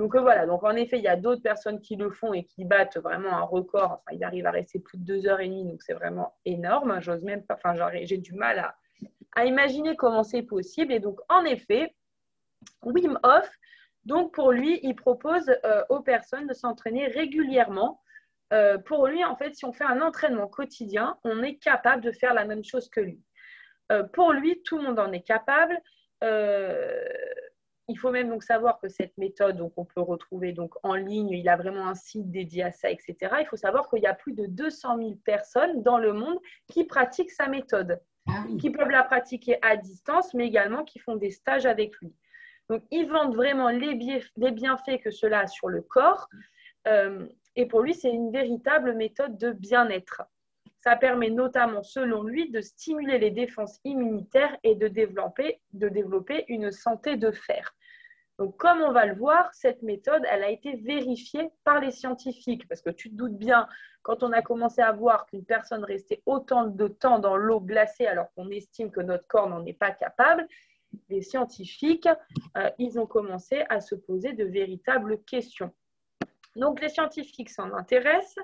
Donc 0.00 0.14
euh, 0.14 0.20
voilà, 0.22 0.46
donc 0.46 0.64
en 0.64 0.74
effet, 0.76 0.96
il 0.96 1.04
y 1.04 1.08
a 1.08 1.16
d'autres 1.16 1.42
personnes 1.42 1.78
qui 1.78 1.94
le 1.94 2.10
font 2.10 2.32
et 2.32 2.44
qui 2.44 2.64
battent 2.64 2.96
vraiment 2.96 3.36
un 3.36 3.42
record. 3.42 4.00
Enfin, 4.00 4.16
il 4.16 4.24
arrive 4.24 4.46
à 4.46 4.50
rester 4.50 4.78
plus 4.78 4.96
de 4.96 5.04
deux 5.04 5.26
heures 5.26 5.40
et 5.40 5.46
demie, 5.46 5.66
donc 5.66 5.82
c'est 5.82 5.92
vraiment 5.92 6.38
énorme. 6.46 7.02
J'ose 7.02 7.22
même 7.22 7.44
pas, 7.44 7.58
enfin, 7.62 7.74
j'ai 8.04 8.16
du 8.16 8.32
mal 8.32 8.72
à, 9.36 9.44
imaginer 9.44 9.96
comment 9.96 10.22
c'est 10.22 10.40
possible. 10.42 10.94
Et 10.94 11.00
donc, 11.00 11.20
en 11.28 11.44
effet, 11.44 11.94
Wim 12.82 13.18
Hof, 13.22 13.50
donc 14.06 14.32
pour 14.32 14.52
lui, 14.52 14.80
il 14.82 14.96
propose 14.96 15.50
euh, 15.66 15.84
aux 15.90 16.00
personnes 16.00 16.46
de 16.46 16.54
s'entraîner 16.54 17.08
régulièrement. 17.08 18.00
Euh, 18.54 18.78
pour 18.78 19.06
lui, 19.06 19.22
en 19.22 19.36
fait, 19.36 19.54
si 19.54 19.66
on 19.66 19.72
fait 19.74 19.84
un 19.84 20.00
entraînement 20.00 20.48
quotidien, 20.48 21.18
on 21.24 21.42
est 21.42 21.56
capable 21.56 22.02
de 22.02 22.10
faire 22.10 22.32
la 22.32 22.46
même 22.46 22.64
chose 22.64 22.88
que 22.88 23.00
lui. 23.00 23.22
pour 24.14 24.32
lui, 24.32 24.62
tout 24.62 24.78
le 24.78 24.84
monde 24.84 24.98
en 24.98 25.12
est 25.12 25.26
capable. 25.26 25.78
Il 27.90 27.98
faut 27.98 28.12
même 28.12 28.28
donc 28.28 28.44
savoir 28.44 28.78
que 28.78 28.88
cette 28.88 29.18
méthode, 29.18 29.56
donc 29.56 29.72
on 29.76 29.84
peut 29.84 30.00
retrouver 30.00 30.52
donc 30.52 30.74
en 30.84 30.94
ligne, 30.94 31.30
il 31.30 31.48
a 31.48 31.56
vraiment 31.56 31.88
un 31.88 31.96
site 31.96 32.30
dédié 32.30 32.62
à 32.62 32.70
ça, 32.70 32.88
etc. 32.88 33.16
Il 33.40 33.46
faut 33.46 33.56
savoir 33.56 33.90
qu'il 33.90 34.00
y 34.00 34.06
a 34.06 34.14
plus 34.14 34.32
de 34.32 34.46
200 34.46 34.96
000 34.96 35.14
personnes 35.24 35.82
dans 35.82 35.98
le 35.98 36.12
monde 36.12 36.38
qui 36.68 36.84
pratiquent 36.84 37.32
sa 37.32 37.48
méthode, 37.48 38.00
ah 38.28 38.44
qui 38.60 38.70
peuvent 38.70 38.90
la 38.90 39.02
pratiquer 39.02 39.58
à 39.62 39.76
distance, 39.76 40.34
mais 40.34 40.46
également 40.46 40.84
qui 40.84 41.00
font 41.00 41.16
des 41.16 41.32
stages 41.32 41.66
avec 41.66 41.96
lui. 42.00 42.14
Donc, 42.68 42.84
ils 42.92 43.08
vendent 43.08 43.34
vraiment 43.34 43.70
les, 43.70 43.96
bienfaits 44.52 45.00
que 45.02 45.10
cela 45.10 45.40
a 45.40 45.46
sur 45.48 45.68
le 45.68 45.82
corps. 45.82 46.28
Euh, 46.86 47.26
et 47.56 47.66
pour 47.66 47.80
lui, 47.80 47.94
c'est 47.94 48.12
une 48.12 48.30
véritable 48.30 48.94
méthode 48.94 49.36
de 49.36 49.50
bien-être. 49.50 50.22
Ça 50.78 50.94
permet 50.94 51.30
notamment, 51.30 51.82
selon 51.82 52.22
lui, 52.22 52.52
de 52.52 52.60
stimuler 52.60 53.18
les 53.18 53.32
défenses 53.32 53.80
immunitaires 53.82 54.56
et 54.62 54.76
de 54.76 54.86
développer, 54.86 55.60
de 55.72 55.88
développer 55.88 56.44
une 56.46 56.70
santé 56.70 57.16
de 57.16 57.32
fer. 57.32 57.74
Donc, 58.40 58.56
comme 58.56 58.80
on 58.80 58.90
va 58.90 59.04
le 59.04 59.14
voir, 59.14 59.52
cette 59.52 59.82
méthode, 59.82 60.22
elle 60.26 60.42
a 60.42 60.48
été 60.48 60.76
vérifiée 60.76 61.50
par 61.62 61.78
les 61.78 61.90
scientifiques. 61.90 62.66
Parce 62.68 62.80
que 62.80 62.88
tu 62.88 63.10
te 63.10 63.14
doutes 63.14 63.36
bien, 63.36 63.68
quand 64.00 64.22
on 64.22 64.32
a 64.32 64.40
commencé 64.40 64.80
à 64.80 64.92
voir 64.92 65.26
qu'une 65.26 65.44
personne 65.44 65.84
restait 65.84 66.22
autant 66.24 66.64
de 66.64 66.88
temps 66.88 67.18
dans 67.18 67.36
l'eau 67.36 67.60
glacée 67.60 68.06
alors 68.06 68.32
qu'on 68.32 68.48
estime 68.48 68.90
que 68.90 69.02
notre 69.02 69.26
corps 69.26 69.46
n'en 69.46 69.66
est 69.66 69.74
pas 69.74 69.90
capable, 69.90 70.48
les 71.10 71.20
scientifiques, 71.20 72.08
euh, 72.56 72.70
ils 72.78 72.98
ont 72.98 73.06
commencé 73.06 73.62
à 73.68 73.82
se 73.82 73.94
poser 73.94 74.32
de 74.32 74.44
véritables 74.44 75.22
questions. 75.24 75.74
Donc, 76.56 76.80
les 76.80 76.88
scientifiques 76.88 77.50
s'en 77.50 77.74
intéressent. 77.74 78.42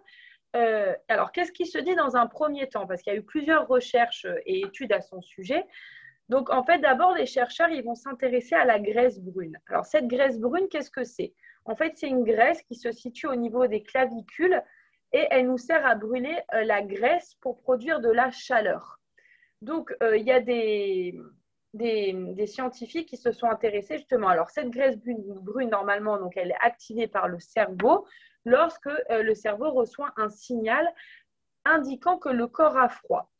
Euh, 0.56 0.94
alors, 1.08 1.32
qu'est-ce 1.32 1.52
qui 1.52 1.64
se 1.64 1.78
dit 1.78 1.94
dans 1.94 2.16
un 2.16 2.26
premier 2.26 2.68
temps? 2.68 2.86
Parce 2.86 3.00
qu'il 3.00 3.14
y 3.14 3.16
a 3.16 3.18
eu 3.18 3.24
plusieurs 3.24 3.66
recherches 3.66 4.26
et 4.44 4.60
études 4.60 4.92
à 4.92 5.00
son 5.00 5.22
sujet. 5.22 5.64
Donc, 6.28 6.50
en 6.50 6.64
fait, 6.64 6.78
d'abord, 6.78 7.14
les 7.14 7.26
chercheurs, 7.26 7.68
ils 7.68 7.84
vont 7.84 7.94
s'intéresser 7.94 8.54
à 8.54 8.64
la 8.64 8.78
graisse 8.80 9.20
brune. 9.20 9.56
Alors, 9.68 9.84
cette 9.84 10.08
graisse 10.08 10.40
brune, 10.40 10.68
qu'est-ce 10.68 10.90
que 10.90 11.04
c'est? 11.04 11.34
En 11.64 11.76
fait, 11.76 11.92
c'est 11.96 12.08
une 12.08 12.24
graisse 12.24 12.62
qui 12.62 12.74
se 12.74 12.90
situe 12.92 13.26
au 13.26 13.36
niveau 13.36 13.66
des 13.66 13.82
clavicules 13.82 14.62
et 15.12 15.26
elle 15.30 15.46
nous 15.46 15.58
sert 15.58 15.86
à 15.86 15.94
brûler 15.94 16.36
euh, 16.54 16.64
la 16.64 16.82
graisse 16.82 17.34
pour 17.40 17.60
produire 17.60 18.00
de 18.00 18.10
la 18.10 18.30
chaleur. 18.30 18.98
Donc, 19.62 19.94
euh, 20.02 20.16
il 20.16 20.24
y 20.24 20.32
a 20.32 20.40
des, 20.40 21.18
scientifiques 22.46 23.08
qui 23.08 23.16
se 23.16 23.32
sont 23.32 23.48
intéressés 23.48 23.98
justement. 23.98 24.28
Alors, 24.28 24.50
cette 24.50 24.70
graisse 24.70 24.96
brune, 24.98 25.70
normalement, 25.70 26.18
donc, 26.18 26.36
elle 26.36 26.50
est 26.50 26.60
activée 26.60 27.06
par 27.06 27.28
le 27.28 27.38
cerveau 27.38 28.06
lorsque 28.44 28.86
euh, 28.86 29.22
le 29.22 29.34
cerveau 29.34 29.70
reçoit 29.70 30.12
un 30.16 30.28
signal 30.28 30.86
indiquant 31.64 32.18
que 32.18 32.28
le 32.28 32.46
corps 32.46 32.76
a 32.76 32.88
froid. 32.88 33.30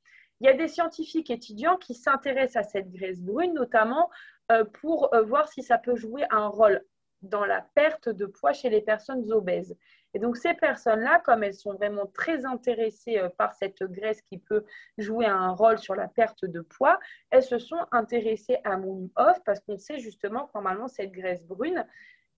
Il 0.41 0.47
y 0.47 0.51
a 0.51 0.55
des 0.55 0.69
scientifiques 0.69 1.31
étudiants 1.31 1.77
qui 1.77 1.95
s'intéressent 1.95 2.67
à 2.67 2.69
cette 2.69 2.91
graisse 2.91 3.21
brune, 3.21 3.55
notamment 3.55 4.11
euh, 4.53 4.65
pour 4.65 5.13
euh, 5.15 5.23
voir 5.23 5.49
si 5.49 5.63
ça 5.63 5.79
peut 5.79 5.97
jouer 5.97 6.25
un 6.31 6.47
rôle 6.47 6.85
dans 7.23 7.45
la 7.45 7.63
perte 7.75 8.09
de 8.09 8.27
poids 8.27 8.53
chez 8.53 8.69
les 8.69 8.83
personnes 8.83 9.33
obèses. 9.33 9.77
Et 10.15 10.19
donc 10.19 10.37
ces 10.37 10.55
personnes-là, 10.55 11.21
comme 11.21 11.43
elles 11.43 11.55
sont 11.55 11.75
vraiment 11.75 12.07
très 12.07 12.45
intéressées 12.45 13.19
euh, 13.19 13.29
par 13.29 13.55
cette 13.55 13.83
graisse 13.83 14.23
qui 14.23 14.39
peut 14.39 14.65
jouer 14.99 15.27
un 15.27 15.51
rôle 15.51 15.79
sur 15.79 15.95
la 15.95 16.09
perte 16.09 16.45
de 16.45 16.61
poids, 16.61 16.99
elles 17.31 17.43
se 17.43 17.59
sont 17.59 17.85
intéressées 17.91 18.59
à 18.65 18.79
Wim 18.79 19.09
Hof 19.17 19.39
parce 19.45 19.61
qu'on 19.61 19.79
sait 19.79 19.99
justement 19.99 20.47
que 20.47 20.53
normalement 20.55 20.89
cette 20.89 21.13
graisse 21.13 21.45
brune, 21.45 21.85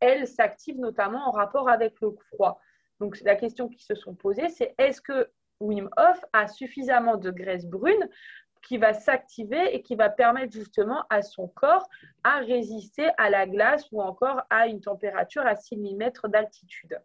elle 0.01 0.27
s'active 0.27 0.79
notamment 0.79 1.29
en 1.29 1.33
rapport 1.33 1.69
avec 1.69 2.01
le 2.01 2.17
froid. 2.33 2.61
Donc 3.01 3.21
la 3.21 3.37
question 3.37 3.69
qui 3.69 3.85
se 3.85 3.95
sont 3.95 4.15
posées, 4.15 4.49
c'est 4.49 4.75
est-ce 4.79 5.01
que 5.01 5.31
Wim 5.61 5.89
Hof 5.97 6.25
a 6.33 6.47
suffisamment 6.49 7.17
de 7.17 7.31
graisse 7.31 7.67
brune 7.67 8.09
qui 8.63 8.79
va 8.79 8.93
s'activer 8.93 9.75
et 9.75 9.83
qui 9.83 9.95
va 9.95 10.11
permettre 10.11 10.53
justement 10.53 11.05
à 11.11 11.23
son 11.23 11.49
corps 11.49 11.89
à 12.25 12.39
résister 12.39 13.09
à 13.17 13.31
la 13.31 13.47
glace 13.47 13.87
ou 13.93 14.03
encore 14.03 14.43
à 14.51 14.67
une 14.67 14.81
température 14.81 15.47
à 15.47 15.57
6 15.57 15.77
mm 15.77 16.11
d'altitude. 16.29 17.01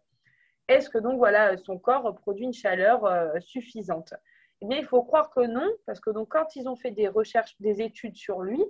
Est-ce 0.68 0.88
que 0.88 0.98
donc 0.98 1.18
voilà 1.18 1.56
son 1.56 1.78
corps 1.78 2.14
produit 2.16 2.46
une 2.46 2.52
chaleur 2.52 3.04
euh, 3.04 3.38
suffisante? 3.40 4.14
Eh 4.60 4.66
bien, 4.66 4.78
il 4.78 4.86
faut 4.86 5.02
croire 5.02 5.30
que 5.30 5.40
non, 5.40 5.68
parce 5.86 6.00
que 6.00 6.10
donc 6.10 6.30
quand 6.30 6.56
ils 6.56 6.68
ont 6.68 6.76
fait 6.76 6.90
des 6.90 7.08
recherches, 7.08 7.54
des 7.60 7.82
études 7.82 8.16
sur 8.16 8.40
lui, 8.40 8.62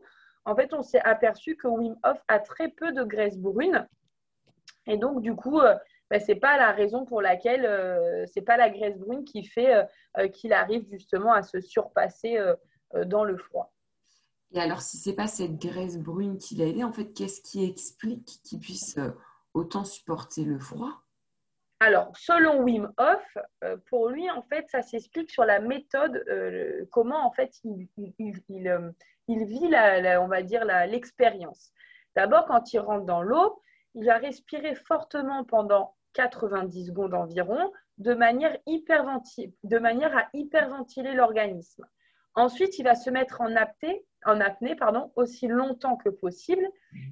en 0.45 0.55
fait, 0.57 0.75
on 0.75 0.83
s'est 0.83 1.00
aperçu 1.00 1.57
que 1.57 1.69
Wim 1.69 1.97
Hof 2.05 2.21
a 2.29 2.38
très 2.38 2.69
peu 2.69 2.93
de 2.93 3.03
graisse 3.05 3.38
brune, 3.38 3.87
et 4.87 4.97
donc 4.97 5.23
du 5.23 5.35
coup, 5.35 5.61
euh, 5.61 5.76
ben, 6.11 6.21
ce 6.21 6.33
n'est 6.33 6.39
pas 6.39 6.57
la 6.57 6.73
raison 6.73 7.05
pour 7.05 7.23
laquelle 7.23 7.65
euh, 7.65 8.25
c'est 8.27 8.43
pas 8.43 8.57
la 8.57 8.71
graisse 8.71 8.99
brune 8.99 9.25
qui 9.25 9.45
fait 9.45 9.87
qu'il 10.33 10.53
arrive 10.53 10.87
justement 10.91 11.33
à 11.33 11.43
se 11.43 11.61
surpasser 11.61 12.39
dans 13.07 13.25
le 13.25 13.37
froid. 13.37 13.73
Et 14.53 14.61
alors, 14.61 14.81
si 14.81 14.99
c'est 14.99 15.15
pas 15.15 15.27
cette 15.27 15.57
graisse 15.57 15.99
brune 15.99 16.39
qui 16.39 16.55
l'a 16.55 16.67
aidé, 16.67 16.85
en 16.85 16.93
fait, 16.93 17.13
qu'est-ce 17.13 17.41
qui 17.41 17.65
explique 17.65 18.41
qu'il 18.45 18.61
puisse 18.61 18.97
autant 19.53 19.85
supporter 19.85 20.45
le 20.45 20.59
froid? 20.59 21.05
Alors, 21.81 22.13
selon 22.17 22.63
Wim 22.63 22.91
Hof, 22.97 23.37
euh, 23.63 23.77
pour 23.91 24.09
lui, 24.09 24.31
en 24.31 24.43
fait, 24.43 24.67
ça 24.71 24.81
s'explique 24.81 25.31
sur 25.31 25.45
la 25.45 25.61
méthode, 25.61 26.25
euh, 26.29 26.87
comment 26.91 27.27
en 27.27 27.31
fait 27.31 27.51
il, 27.65 27.89
euh, 28.69 28.91
vit, 29.29 29.69
la, 29.69 30.23
on 30.23 30.29
va 30.29 30.43
dire, 30.43 30.65
l'expérience. 30.65 31.73
D'abord, 32.17 32.47
quand 32.47 32.73
il 32.73 32.79
rentre 32.79 33.05
dans 33.05 33.23
l'eau, 33.23 33.61
il 33.95 34.07
va 34.07 34.19
respirer 34.19 34.75
fortement 34.75 35.45
pendant 35.45 35.95
90 36.15 36.87
secondes 36.87 37.15
environ, 37.15 37.73
de 37.99 38.15
manière, 38.15 38.57
de 38.67 39.79
manière 39.79 40.17
à 40.17 40.29
hyperventiler 40.33 41.15
l'organisme. 41.15 41.87
Ensuite, 42.37 42.79
il 42.79 42.85
va 42.85 42.97
se 42.97 43.11
mettre 43.11 43.41
en 43.41 43.55
apnée, 43.55 44.05
en 44.25 44.41
apnée 44.41 44.75
pardon, 44.75 45.13
aussi 45.15 45.47
longtemps 45.47 45.97
que 45.97 46.09
possible. 46.09 46.67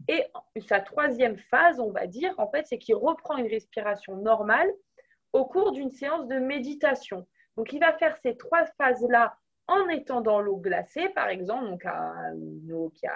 Et 0.09 0.25
sa 0.67 0.81
troisième 0.81 1.39
phase, 1.39 1.79
on 1.79 1.93
va 1.93 2.07
dire, 2.07 2.35
en 2.39 2.51
fait, 2.51 2.67
c'est 2.67 2.79
qu'il 2.79 2.97
reprend 2.97 3.37
une 3.37 3.47
respiration 3.47 4.17
normale 4.17 4.71
au 5.33 5.45
cours 5.45 5.73
d'une 5.73 5.91
séance 5.91 6.27
de 6.27 6.39
méditation. 6.39 7.27
Donc, 7.57 7.73
il 7.73 7.81
va 7.81 7.93
faire 7.93 8.17
ces 8.17 8.37
trois 8.37 8.65
phases-là 8.79 9.37
en 9.69 9.89
étant 9.89 10.21
dans 10.21 10.41
l'eau 10.41 10.57
glacée, 10.57 11.09
par 11.11 11.29
exemple, 11.29 11.67
donc 11.67 11.85
à 11.85 12.13
une 12.35 12.73
eau 12.73 12.91
qui 12.95 13.07
est 13.07 13.11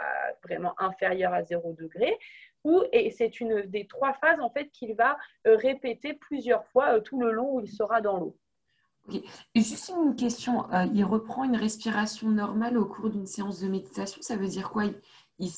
vraiment 0.44 0.74
inférieure 0.78 1.32
à 1.32 1.42
0 1.42 1.72
degré, 1.72 2.16
ou, 2.64 2.82
et 2.92 3.10
c'est 3.10 3.40
une 3.40 3.62
des 3.62 3.86
trois 3.86 4.14
phases 4.14 4.40
en 4.40 4.50
fait 4.50 4.70
qu'il 4.70 4.94
va 4.94 5.16
euh, 5.46 5.56
répéter 5.56 6.14
plusieurs 6.14 6.66
fois 6.66 6.96
euh, 6.96 7.00
tout 7.00 7.20
le 7.20 7.30
long 7.30 7.54
où 7.54 7.60
il 7.60 7.68
sera 7.68 8.00
dans 8.00 8.18
l'eau. 8.18 8.36
Et 9.54 9.60
juste 9.60 9.90
une 9.90 10.16
question, 10.16 10.64
euh, 10.72 10.86
il 10.92 11.04
reprend 11.04 11.44
une 11.44 11.54
respiration 11.54 12.28
normale 12.28 12.76
au 12.76 12.86
cours 12.86 13.08
d'une 13.08 13.26
séance 13.26 13.60
de 13.60 13.68
méditation, 13.68 14.20
ça 14.20 14.36
veut 14.36 14.48
dire 14.48 14.70
quoi? 14.70 14.84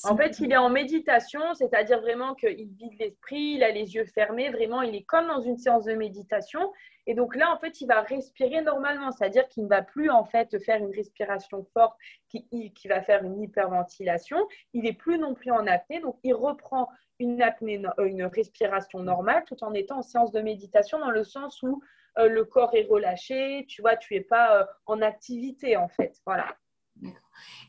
En 0.05 0.17
fait, 0.17 0.41
il 0.41 0.51
est 0.51 0.57
en 0.57 0.71
méditation, 0.71 1.41
c'est-à-dire 1.55 2.01
vraiment 2.01 2.35
qu'il 2.35 2.69
vide 2.75 2.99
l'esprit, 2.99 3.55
il 3.55 3.63
a 3.63 3.71
les 3.71 3.95
yeux 3.95 4.07
fermés, 4.07 4.51
vraiment, 4.51 4.83
il 4.83 4.95
est 4.97 5.05
comme 5.05 5.29
dans 5.29 5.41
une 5.41 5.57
séance 5.57 5.85
de 5.85 5.95
méditation. 5.95 6.73
Et 7.09 7.15
donc 7.15 7.35
là, 7.35 7.51
en 7.51 7.59
fait, 7.59 7.81
il 7.81 7.87
va 7.87 8.03
respirer 8.03 8.61
normalement, 8.61 9.11
c'est-à-dire 9.13 9.49
qu'il 9.49 9.65
ne 9.65 9.69
va 9.69 9.81
plus 9.81 10.11
en 10.11 10.27
fait 10.27 10.63
faire 10.63 10.77
une 10.77 10.95
respiration 10.95 11.67
forte 11.73 11.97
qui, 12.29 12.71
va 12.87 13.01
faire 13.01 13.25
une 13.25 13.41
hyperventilation. 13.41 14.37
Il 14.75 14.83
n'est 14.83 14.93
plus 14.93 15.19
non 15.19 15.33
plus 15.33 15.51
en 15.51 15.67
apnée, 15.67 16.01
donc 16.01 16.19
il 16.23 16.35
reprend 16.35 16.87
une 17.19 17.41
apnée, 17.41 17.83
euh, 17.99 18.05
une 18.05 18.25
respiration 18.25 19.03
normale, 19.03 19.43
tout 19.47 19.65
en 19.65 19.73
étant 19.73 20.01
en 20.01 20.03
séance 20.03 20.33
de 20.33 20.43
méditation 20.43 20.99
dans 20.99 21.11
le 21.11 21.25
sens 21.25 21.63
où 21.63 21.81
euh, 22.19 22.29
le 22.29 22.45
corps 22.45 22.75
est 22.75 22.87
relâché, 22.87 23.65
tu 23.69 23.81
vois, 23.81 23.97
tu 23.97 24.13
n'es 24.13 24.21
pas 24.21 24.61
euh, 24.61 24.65
en 24.85 25.01
activité 25.01 25.79
en 25.79 25.89
fait. 25.89 26.15
Voilà. 26.27 26.55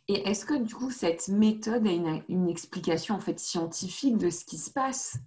Et 0.10 0.27
est-ce 0.27 0.46
que 0.46 0.55
du 0.55 0.75
coup 0.75 0.91
cette 0.91 1.29
méthode 1.29 1.88
a 1.88 1.91
une, 2.27 2.50
explication 2.50 3.15
en 3.15 3.19
fait 3.22 3.39
scientifique 3.39 4.17
de 4.17 4.29
ce 4.29 4.43
qui 4.43 4.58
se 4.58 4.69
passe? 4.69 5.17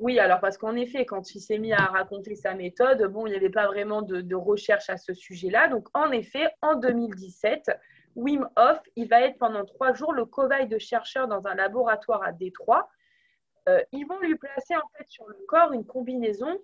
Oui, 0.00 0.18
alors 0.18 0.40
parce 0.40 0.56
qu'en 0.56 0.76
effet, 0.76 1.04
quand 1.04 1.34
il 1.34 1.40
s'est 1.40 1.58
mis 1.58 1.72
à 1.72 1.84
raconter 1.84 2.34
sa 2.34 2.54
méthode, 2.54 3.02
bon, 3.12 3.26
il 3.26 3.30
n'y 3.30 3.36
avait 3.36 3.50
pas 3.50 3.66
vraiment 3.66 4.00
de, 4.00 4.34
recherche 4.34 4.88
à 4.88 4.96
ce 4.96 5.12
sujet-là. 5.12 5.68
Donc, 5.68 5.88
en 5.94 6.10
effet, 6.10 6.48
en 6.62 6.74
2017, 6.74 7.70
Wim 8.16 8.48
Hof, 8.56 8.80
il 8.96 9.08
va 9.08 9.20
être 9.20 9.38
pendant 9.38 9.64
trois 9.64 9.92
jours 9.92 10.12
le 10.12 10.24
cobaye 10.24 10.66
de 10.66 10.78
chercheurs 10.78 11.28
dans 11.28 11.46
un 11.46 11.54
laboratoire 11.54 12.22
à 12.22 12.32
Détroit 12.32 12.88
euh, 13.68 13.82
ils 13.92 14.06
vont 14.06 14.18
lui 14.20 14.36
placer 14.36 14.74
en 14.74 14.88
fait 14.96 15.04
sur 15.08 15.28
le 15.28 15.36
corps 15.46 15.72
une 15.72 15.84
combinaison 15.84 16.58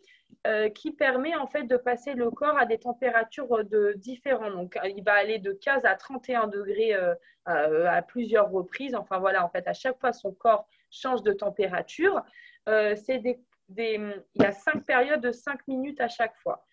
euh, 0.47 0.71
qui 0.71 0.93
permet 0.93 1.35
en 1.37 1.47
fait 1.47 1.64
de 1.64 1.76
passer 1.76 2.14
le 2.14 2.31
corps 2.31 2.57
à 2.59 2.64
des 2.64 2.78
températures 2.78 3.64
de, 3.64 3.93
différentes. 3.97 4.52
Donc, 4.52 4.78
il 4.85 5.05
va 5.05 5.12
aller 5.12 5.38
de 5.38 5.52
15 5.52 5.85
à 5.85 5.95
31 5.95 6.47
degrés 6.47 6.95
euh, 6.95 7.14
à 7.47 8.02
plusieurs 8.02 8.50
reprises. 8.50 8.95
Enfin 8.95 9.19
voilà, 9.19 9.45
en 9.45 9.49
fait, 9.50 9.69
à 9.69 9.75
chaque 9.75 10.00
fois, 10.00 10.12
son 10.12 10.33
corps 10.33 10.66
change 10.90 11.23
de 11.23 11.33
température. 11.33 12.23
C'est 12.67 13.19
des, 13.19 13.41
il 13.77 14.43
y 14.43 14.45
a 14.45 14.53
cinq 14.53 14.85
périodes 14.85 15.21
de 15.21 15.33
5 15.33 15.67
minutes 15.67 16.01
à 16.01 16.09
chaque 16.09 16.37
fois. 16.37 16.65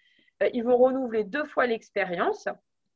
ils 0.54 0.64
vont 0.64 0.78
renouveler 0.78 1.24
deux 1.24 1.46
fois 1.46 1.66
l'expérience. 1.66 2.48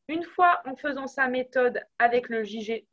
Une 0.09 0.23
fois 0.23 0.61
en 0.65 0.75
faisant 0.77 1.05
sa 1.05 1.27
méthode 1.27 1.81
avec 1.99 2.29
le, 2.29 2.43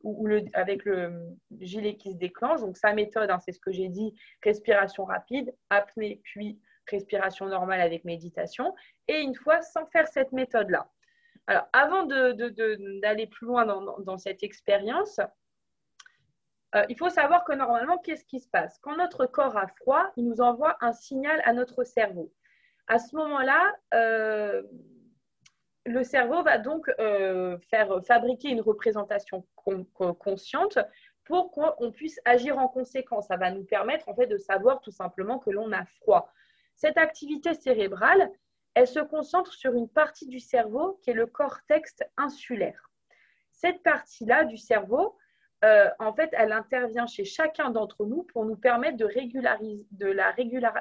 ou 0.03 0.27
le, 0.27 0.43
avec 0.53 0.83
le 0.83 1.37
gilet 1.61 1.95
qui 1.95 2.11
se 2.11 2.17
déclenche, 2.17 2.59
donc 2.59 2.75
sa 2.75 2.93
méthode, 2.93 3.29
hein, 3.29 3.39
c'est 3.39 3.53
ce 3.53 3.59
que 3.59 3.71
j'ai 3.71 3.87
dit, 3.87 4.13
respiration 4.43 5.05
rapide, 5.05 5.55
apnée, 5.69 6.19
puis 6.25 6.59
respiration 6.89 7.45
normale 7.45 7.79
avec 7.79 8.03
méditation, 8.03 8.75
et 9.07 9.21
une 9.21 9.33
fois 9.35 9.61
sans 9.61 9.85
faire 9.87 10.07
cette 10.07 10.33
méthode-là. 10.33 10.89
Alors, 11.47 11.67
avant 11.73 12.05
d'aller 12.05 13.27
plus 13.27 13.47
loin 13.47 13.65
dans, 13.65 14.17
cette 14.17 14.43
expérience, 14.43 15.19
euh, 16.75 16.85
il 16.89 16.97
faut 16.97 17.09
savoir 17.09 17.45
que 17.45 17.53
normalement, 17.53 17.97
qu'est-ce 17.97 18.25
qui 18.25 18.39
se 18.39 18.49
passe? 18.49 18.77
Quand 18.79 18.97
notre 18.97 19.25
corps 19.25 19.57
a 19.57 19.67
froid, 19.67 20.11
il 20.17 20.25
nous 20.25 20.41
envoie 20.41 20.77
un 20.81 20.91
signal 20.91 21.41
à 21.45 21.53
notre 21.53 21.83
cerveau. 21.83 22.31
À 22.87 22.99
ce 22.99 23.15
moment-là, 23.15 23.75
euh, 23.93 24.61
le 25.85 26.03
cerveau 26.03 26.43
va 26.43 26.57
donc 26.57 26.89
euh, 26.99 27.57
faire 27.59 28.03
fabriquer 28.05 28.49
une 28.49 28.61
représentation 28.61 29.45
consciente 30.19 30.77
pour 31.23 31.51
qu'on 31.51 31.91
puisse 31.91 32.19
agir 32.25 32.57
en 32.57 32.67
conséquence. 32.67 33.27
Ça 33.27 33.37
va 33.37 33.51
nous 33.51 33.63
permettre 33.63 34.09
en 34.09 34.15
fait 34.15 34.27
de 34.27 34.37
savoir 34.37 34.81
tout 34.81 34.91
simplement 34.91 35.39
que 35.39 35.49
l'on 35.51 35.71
a 35.71 35.85
froid. 35.85 36.29
Cette 36.75 36.97
activité 36.97 37.53
cérébrale, 37.53 38.29
elle 38.73 38.87
se 38.87 38.99
concentre 38.99 39.53
sur 39.53 39.73
une 39.73 39.87
partie 39.87 40.27
du 40.27 40.39
cerveau 40.39 40.99
qui 41.01 41.11
est 41.11 41.13
le 41.13 41.25
cortex 41.25 41.95
insulaire. 42.17 42.91
Cette 43.51 43.81
partie-là 43.81 44.43
du 44.43 44.57
cerveau, 44.57 45.15
euh, 45.63 45.89
en 45.99 46.13
fait, 46.13 46.29
elle 46.33 46.51
intervient 46.51 47.07
chez 47.07 47.23
chacun 47.23 47.69
d'entre 47.69 48.05
nous 48.05 48.23
pour 48.23 48.45
nous 48.45 48.55
permettre 48.55 48.97
de, 48.97 49.05
régulariser, 49.05 49.85
de 49.91 50.07
la, 50.07 50.33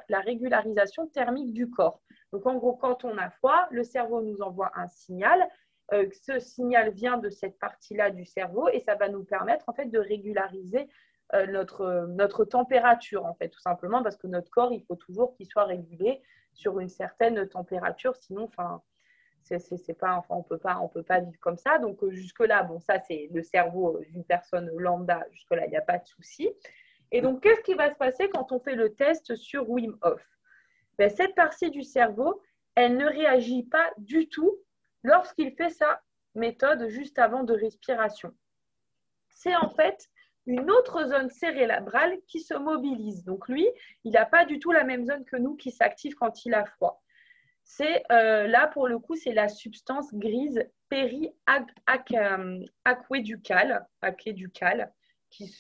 la 0.09 0.21
régularisation 0.21 1.07
thermique 1.07 1.53
du 1.53 1.71
corps. 1.71 2.01
Donc, 2.33 2.47
en 2.47 2.57
gros, 2.57 2.75
quand 2.75 3.05
on 3.05 3.17
a 3.17 3.31
froid, 3.31 3.69
le 3.71 3.85
cerveau 3.85 4.21
nous 4.21 4.43
envoie 4.43 4.73
un 4.75 4.89
signal. 4.89 5.49
Euh, 5.93 6.09
ce 6.13 6.39
signal 6.39 6.91
vient 6.91 7.19
de 7.19 7.31
cette 7.31 7.59
partie-là 7.59 8.11
du 8.11 8.25
cerveau 8.25 8.69
et 8.69 8.81
ça 8.81 8.95
va 8.95 9.09
nous 9.09 9.25
permettre 9.25 9.69
en 9.69 9.75
fait 9.75 9.87
de 9.87 9.99
régulariser 9.99 10.89
euh, 11.35 11.47
notre, 11.47 12.07
notre 12.09 12.45
température, 12.45 13.25
en 13.25 13.35
fait, 13.35 13.49
tout 13.49 13.61
simplement 13.61 14.03
parce 14.03 14.17
que 14.17 14.27
notre 14.27 14.51
corps, 14.51 14.73
il 14.73 14.83
faut 14.85 14.97
toujours 14.97 15.35
qu'il 15.37 15.47
soit 15.47 15.65
régulé 15.65 16.23
sur 16.53 16.81
une 16.81 16.89
certaine 16.89 17.49
température, 17.49 18.17
sinon, 18.17 18.45
enfin, 18.45 18.83
c'est 19.45 19.99
pas, 19.99 20.15
enfin, 20.17 20.35
on 20.37 20.43
peut 20.43 20.59
pas, 20.59 20.79
on 20.81 20.89
peut 20.89 21.03
pas 21.03 21.21
vivre 21.21 21.39
comme 21.41 21.59
ça. 21.59 21.79
Donc 21.79 22.03
euh, 22.03 22.11
jusque 22.11 22.41
là, 22.41 22.63
bon, 22.63 22.81
ça 22.81 22.99
c'est 23.01 23.29
le 23.33 23.43
cerveau 23.43 24.01
d'une 24.09 24.25
personne 24.25 24.71
lambda. 24.77 25.25
Jusque 25.31 25.51
là, 25.51 25.67
il 25.67 25.71
n'y 25.71 25.77
a 25.77 25.83
pas 25.83 25.99
de 25.99 26.07
souci. 26.07 26.51
Et 27.13 27.21
donc, 27.21 27.43
qu'est-ce 27.43 27.61
qui 27.61 27.75
va 27.75 27.91
se 27.91 27.97
passer 27.97 28.29
quand 28.29 28.51
on 28.51 28.59
fait 28.59 28.75
le 28.75 28.95
test 28.95 29.37
sur 29.37 29.71
Wim 29.71 29.97
Hof? 30.03 30.27
Ben, 30.99 31.09
cette 31.11 31.35
partie 31.35 31.71
du 31.71 31.83
cerveau, 31.83 32.43
elle 32.75 32.97
ne 32.97 33.07
réagit 33.07 33.63
pas 33.63 33.91
du 33.99 34.29
tout 34.29 34.59
lorsqu'il 35.03 35.53
fait 35.55 35.71
sa 35.71 36.01
méthode 36.35 36.89
juste 36.89 37.19
avant 37.19 37.45
de 37.45 37.55
respiration. 37.55 38.35
C'est 39.29 39.55
en 39.55 39.71
fait 39.71 40.09
une 40.47 40.71
autre 40.71 41.07
zone 41.07 41.31
cérébrale 41.31 42.19
qui 42.27 42.41
se 42.41 42.55
mobilise. 42.55 43.25
Donc 43.25 43.49
lui, 43.49 43.69
il 44.03 44.13
n'a 44.13 44.27
pas 44.27 44.45
du 44.45 44.59
tout 44.59 44.73
la 44.73 44.85
même 44.85 45.07
zone 45.07 45.25
que 45.25 45.37
nous 45.37 45.57
qui 45.57 45.71
s'active 45.71 46.15
quand 46.15 46.45
il 46.45 46.55
a 46.55 46.65
froid. 46.65 47.04
C'est 47.65 48.03
euh, 48.13 48.47
là 48.47 48.69
pour 48.69 48.87
le 48.89 48.99
coup, 48.99 49.17
c'est 49.17 49.33
la 49.33 49.49
substance 49.49 50.15
grise 50.15 50.63
périaquéducale 50.89 53.87
qui 55.31 55.53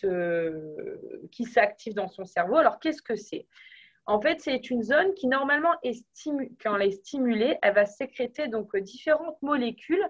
qui 1.32 1.44
s'active 1.44 1.94
dans 1.94 2.08
son 2.08 2.24
cerveau. 2.24 2.56
Alors 2.56 2.78
qu'est-ce 2.78 3.02
que 3.02 3.16
c'est? 3.16 3.46
En 4.06 4.20
fait, 4.20 4.40
c'est 4.40 4.70
une 4.70 4.82
zone 4.82 5.14
qui 5.14 5.28
normalement 5.28 5.74
est 5.82 6.04
quand 6.62 6.76
elle 6.76 6.88
est 6.88 6.92
stimulée, 6.92 7.56
elle 7.62 7.74
va 7.74 7.86
sécréter 7.86 8.48
donc 8.48 8.76
différentes 8.76 9.40
molécules 9.40 10.06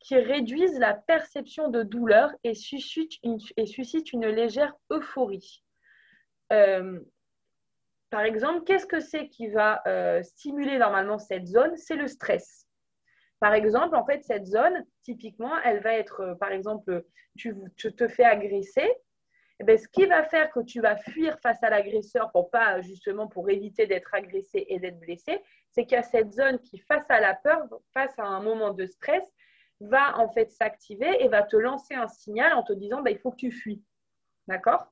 qui 0.00 0.16
réduisent 0.16 0.78
la 0.78 0.94
perception 0.94 1.68
de 1.68 1.82
douleur 1.82 2.32
et 2.44 2.54
suscitent 2.54 3.18
une, 3.22 3.38
et 3.56 3.66
une 4.12 4.26
légère 4.26 4.74
euphorie. 4.90 5.62
Euh, 6.52 7.00
par 8.16 8.24
exemple, 8.24 8.64
qu'est-ce 8.64 8.86
que 8.86 8.98
c'est 8.98 9.28
qui 9.28 9.48
va 9.48 9.82
euh, 9.86 10.22
stimuler 10.22 10.78
normalement 10.78 11.18
cette 11.18 11.46
zone? 11.46 11.76
C'est 11.76 11.96
le 11.96 12.08
stress. 12.08 12.66
Par 13.40 13.52
exemple, 13.52 13.94
en 13.94 14.06
fait, 14.06 14.24
cette 14.24 14.46
zone, 14.46 14.86
typiquement, 15.02 15.52
elle 15.66 15.82
va 15.82 15.92
être, 15.92 16.20
euh, 16.20 16.34
par 16.34 16.50
exemple, 16.50 17.04
tu, 17.36 17.54
te 17.76 18.08
fais 18.08 18.24
agresser. 18.24 18.90
Eh 19.60 19.64
bien, 19.64 19.76
ce 19.76 19.86
qui 19.88 20.06
va 20.06 20.24
faire 20.24 20.50
que 20.50 20.60
tu 20.60 20.80
vas 20.80 20.96
fuir 20.96 21.38
face 21.40 21.62
à 21.62 21.68
l'agresseur 21.68 22.32
pour 22.32 22.48
pas 22.48 22.80
justement 22.80 23.28
pour 23.28 23.50
éviter 23.50 23.86
d'être 23.86 24.14
agressé 24.14 24.64
et 24.66 24.78
d'être 24.78 24.98
blessé, 24.98 25.42
c'est 25.72 25.84
qu'il 25.84 25.96
y 25.96 26.00
a 26.00 26.02
cette 26.02 26.32
zone 26.32 26.58
qui, 26.60 26.78
face 26.78 27.04
à 27.10 27.20
la 27.20 27.34
peur, 27.34 27.68
face 27.92 28.18
à 28.18 28.24
un 28.24 28.40
moment 28.40 28.72
de 28.72 28.86
stress, 28.86 29.30
va 29.78 30.18
en 30.18 30.30
fait 30.30 30.50
s'activer 30.50 31.22
et 31.22 31.28
va 31.28 31.42
te 31.42 31.56
lancer 31.56 31.92
un 31.92 32.08
signal 32.08 32.54
en 32.54 32.62
te 32.62 32.72
disant 32.72 33.02
bah, 33.02 33.10
il 33.10 33.18
faut 33.18 33.30
que 33.30 33.36
tu 33.36 33.52
fuis. 33.52 33.84
D'accord? 34.48 34.90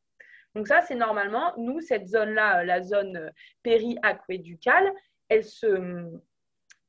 Donc 0.54 0.68
ça, 0.68 0.82
c'est 0.82 0.94
normalement, 0.94 1.52
nous, 1.56 1.80
cette 1.80 2.06
zone-là, 2.06 2.60
euh, 2.60 2.64
la 2.64 2.82
zone 2.82 3.16
euh, 3.16 3.30
périaquéducale, 3.62 4.92
elle 5.28 5.44
se, 5.44 6.10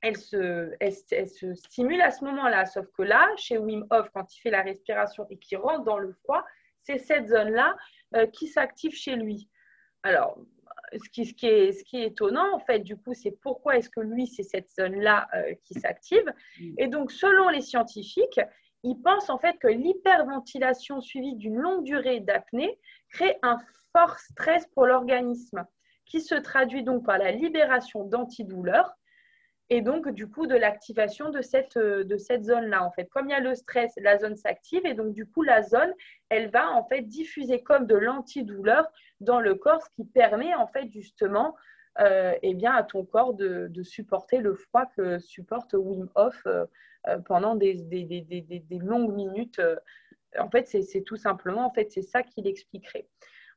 elle, 0.02 0.18
se, 0.18 0.72
elle, 0.80 1.30
se 1.30 1.54
stimule 1.56 2.02
à 2.02 2.12
ce 2.12 2.24
moment-là. 2.26 2.66
Sauf 2.66 2.86
que 2.96 3.02
là, 3.02 3.28
chez 3.38 3.58
Wim 3.58 3.86
Hof, 3.90 4.10
quand 4.14 4.36
il 4.36 4.40
fait 4.40 4.52
la 4.52 4.62
respiration 4.62 5.26
et 5.30 5.38
qu'il 5.38 5.58
rentre 5.58 5.84
dans 5.84 5.98
le 5.98 6.12
froid, 6.12 6.44
c'est 6.80 7.00
cette 7.00 7.28
zone-là 7.28 7.76
euh, 8.16 8.28
qui 8.28 8.48
s'active 8.48 8.94
chez 8.94 9.16
lui. 9.16 9.50
Alors, 10.04 10.38
ce 10.94 11.10
qui, 11.10 11.26
ce, 11.26 11.34
qui 11.34 11.48
est, 11.48 11.72
ce 11.72 11.84
qui 11.84 11.98
est 11.98 12.08
étonnant, 12.08 12.54
en 12.54 12.60
fait, 12.60 12.80
du 12.80 12.96
coup, 12.96 13.14
c'est 13.14 13.32
pourquoi 13.32 13.78
est-ce 13.78 13.90
que 13.90 14.02
lui, 14.02 14.28
c'est 14.28 14.44
cette 14.44 14.70
zone-là 14.70 15.28
euh, 15.34 15.54
qui 15.64 15.74
s'active. 15.74 16.32
Et 16.78 16.88
donc, 16.88 17.12
selon 17.12 17.50
les 17.50 17.62
scientifiques, 17.62 18.40
ils 18.86 19.02
pensent 19.02 19.32
en 19.32 19.40
fait 19.40 19.58
que 19.58 19.68
l'hyperventilation 19.68 21.02
suivie 21.02 21.36
d'une 21.36 21.58
longue 21.58 21.84
durée 21.84 22.20
d'apnée 22.20 22.80
crée 23.10 23.38
un 23.42 23.58
fort 23.92 24.20
stress 24.20 24.68
pour 24.68 24.86
l'organisme, 24.86 25.66
qui 26.06 26.22
se 26.22 26.36
traduit 26.36 26.84
donc 26.84 27.04
par 27.04 27.18
la 27.18 27.32
libération 27.32 28.04
d'antidouleurs 28.04 28.94
et 29.72 29.82
donc 29.82 30.10
du 30.10 30.30
coup 30.30 30.46
de 30.46 30.56
l'activation 30.56 31.32
de 31.32 31.42
cette, 31.42 31.78
euh, 31.78 32.04
de 32.04 32.18
cette 32.18 32.44
zone-là. 32.44 32.84
En 32.86 32.92
fait, 32.92 33.10
comme 33.10 33.28
il 33.28 33.32
y 33.32 33.36
a 33.36 33.40
le 33.40 33.56
stress, 33.56 33.92
la 33.98 34.20
zone 34.20 34.36
s'active 34.36 34.86
et 34.86 34.94
donc 34.94 35.14
du 35.14 35.26
coup 35.26 35.42
la 35.42 35.64
zone, 35.64 35.92
elle 36.30 36.52
va 36.52 36.70
en 36.70 36.86
fait 36.86 37.02
diffuser 37.02 37.64
comme 37.64 37.88
de 37.88 37.96
l'antidouleur 37.96 38.88
dans 39.20 39.40
le 39.40 39.56
corps, 39.56 39.82
ce 39.82 39.90
qui 39.96 40.06
permet 40.06 40.54
en 40.54 40.68
fait 40.68 40.92
justement 40.92 41.56
euh, 42.02 42.34
eh 42.42 42.54
bien, 42.54 42.74
à 42.74 42.84
ton 42.84 43.06
corps 43.06 43.34
de, 43.34 43.72
supporter 43.82 44.40
le 44.40 44.54
froid 44.54 44.86
que 44.98 45.18
supporte 45.18 45.74
Wim 45.74 46.10
Hof 46.16 46.42
euh, 46.46 46.66
pendant 47.26 47.56
des, 47.56 47.76
des, 47.76 48.04
des, 48.04 48.22
des, 48.42 48.80
longues 48.80 49.14
minutes. 49.14 49.62
En 50.40 50.50
fait, 50.50 50.68
c'est 50.68 51.04
tout 51.04 51.16
simplement, 51.16 51.66
en 51.66 51.72
fait, 51.72 51.92
c'est 51.92 52.02
ça 52.02 52.24
qui 52.24 52.42
l'expliquerait. 52.42 53.08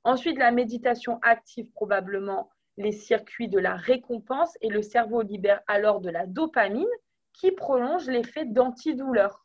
Ensuite, 0.04 0.38
la 0.38 0.52
méditation 0.52 1.18
active 1.22 1.70
probablement 1.72 2.50
les 2.76 2.92
circuits 2.92 3.48
de 3.48 3.58
la 3.58 3.74
récompense 3.74 4.56
et 4.60 4.68
le 4.68 4.82
cerveau 4.82 5.22
libère 5.22 5.60
alors 5.66 6.00
de 6.00 6.10
la 6.10 6.26
dopamine 6.26 6.86
qui 7.32 7.52
prolonge 7.52 8.06
l'effet 8.06 8.44
d'antidouleur. 8.44 9.44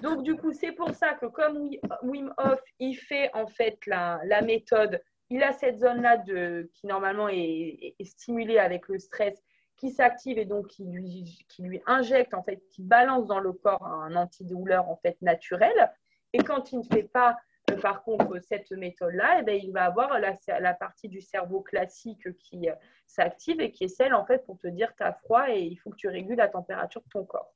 Donc 0.00 0.22
du 0.22 0.36
coup, 0.36 0.52
c'est 0.52 0.72
pour 0.72 0.90
ça 0.94 1.14
que 1.14 1.26
comme 1.26 1.68
Wim 2.02 2.32
Hof, 2.38 2.60
il 2.78 2.94
fait 2.94 3.30
en 3.34 3.48
fait 3.48 3.78
la, 3.86 4.20
méthode, 4.42 5.02
il 5.28 5.42
a 5.42 5.52
cette 5.52 5.78
zone-là 5.78 6.18
qui 6.18 6.86
normalement 6.86 7.28
est, 7.28 7.96
stimulée 8.04 8.58
avec 8.58 8.86
le 8.86 8.98
stress, 8.98 9.42
qui 9.82 9.90
s'active 9.90 10.38
et 10.38 10.44
donc 10.44 10.68
qui 10.68 10.84
lui, 10.84 11.82
injecte, 11.86 12.34
en 12.34 12.44
fait, 12.44 12.62
qui 12.70 12.84
balance 12.84 13.26
dans 13.26 13.40
le 13.40 13.52
corps 13.52 13.84
un 13.84 14.14
antidouleur 14.14 14.88
en 14.88 14.96
fait 14.96 15.20
naturel. 15.22 15.90
Et 16.32 16.38
quand 16.38 16.70
il 16.70 16.78
ne 16.78 16.84
fait 16.84 17.02
pas 17.02 17.36
par 17.80 18.04
contre, 18.04 18.38
cette 18.40 18.70
méthode-là, 18.70 19.38
eh 19.40 19.42
ben, 19.42 19.58
il 19.60 19.72
va 19.72 19.86
avoir 19.86 20.20
la, 20.20 20.74
partie 20.74 21.08
du 21.08 21.20
cerveau 21.20 21.62
classique 21.62 22.36
qui 22.38 22.68
euh, 22.68 22.74
s'active 23.06 23.60
et 23.60 23.72
qui 23.72 23.84
est 23.84 23.88
celle, 23.88 24.14
en 24.14 24.24
fait, 24.24 24.44
pour 24.44 24.58
te 24.58 24.68
dire 24.68 24.92
tu 24.94 25.02
as 25.02 25.14
froid 25.14 25.48
et 25.48 25.60
il 25.60 25.76
faut 25.76 25.90
que 25.90 25.96
tu 25.96 26.08
régules 26.08 26.36
la 26.36 26.48
température 26.48 27.00
de 27.00 27.08
ton 27.08 27.24
corps. 27.24 27.54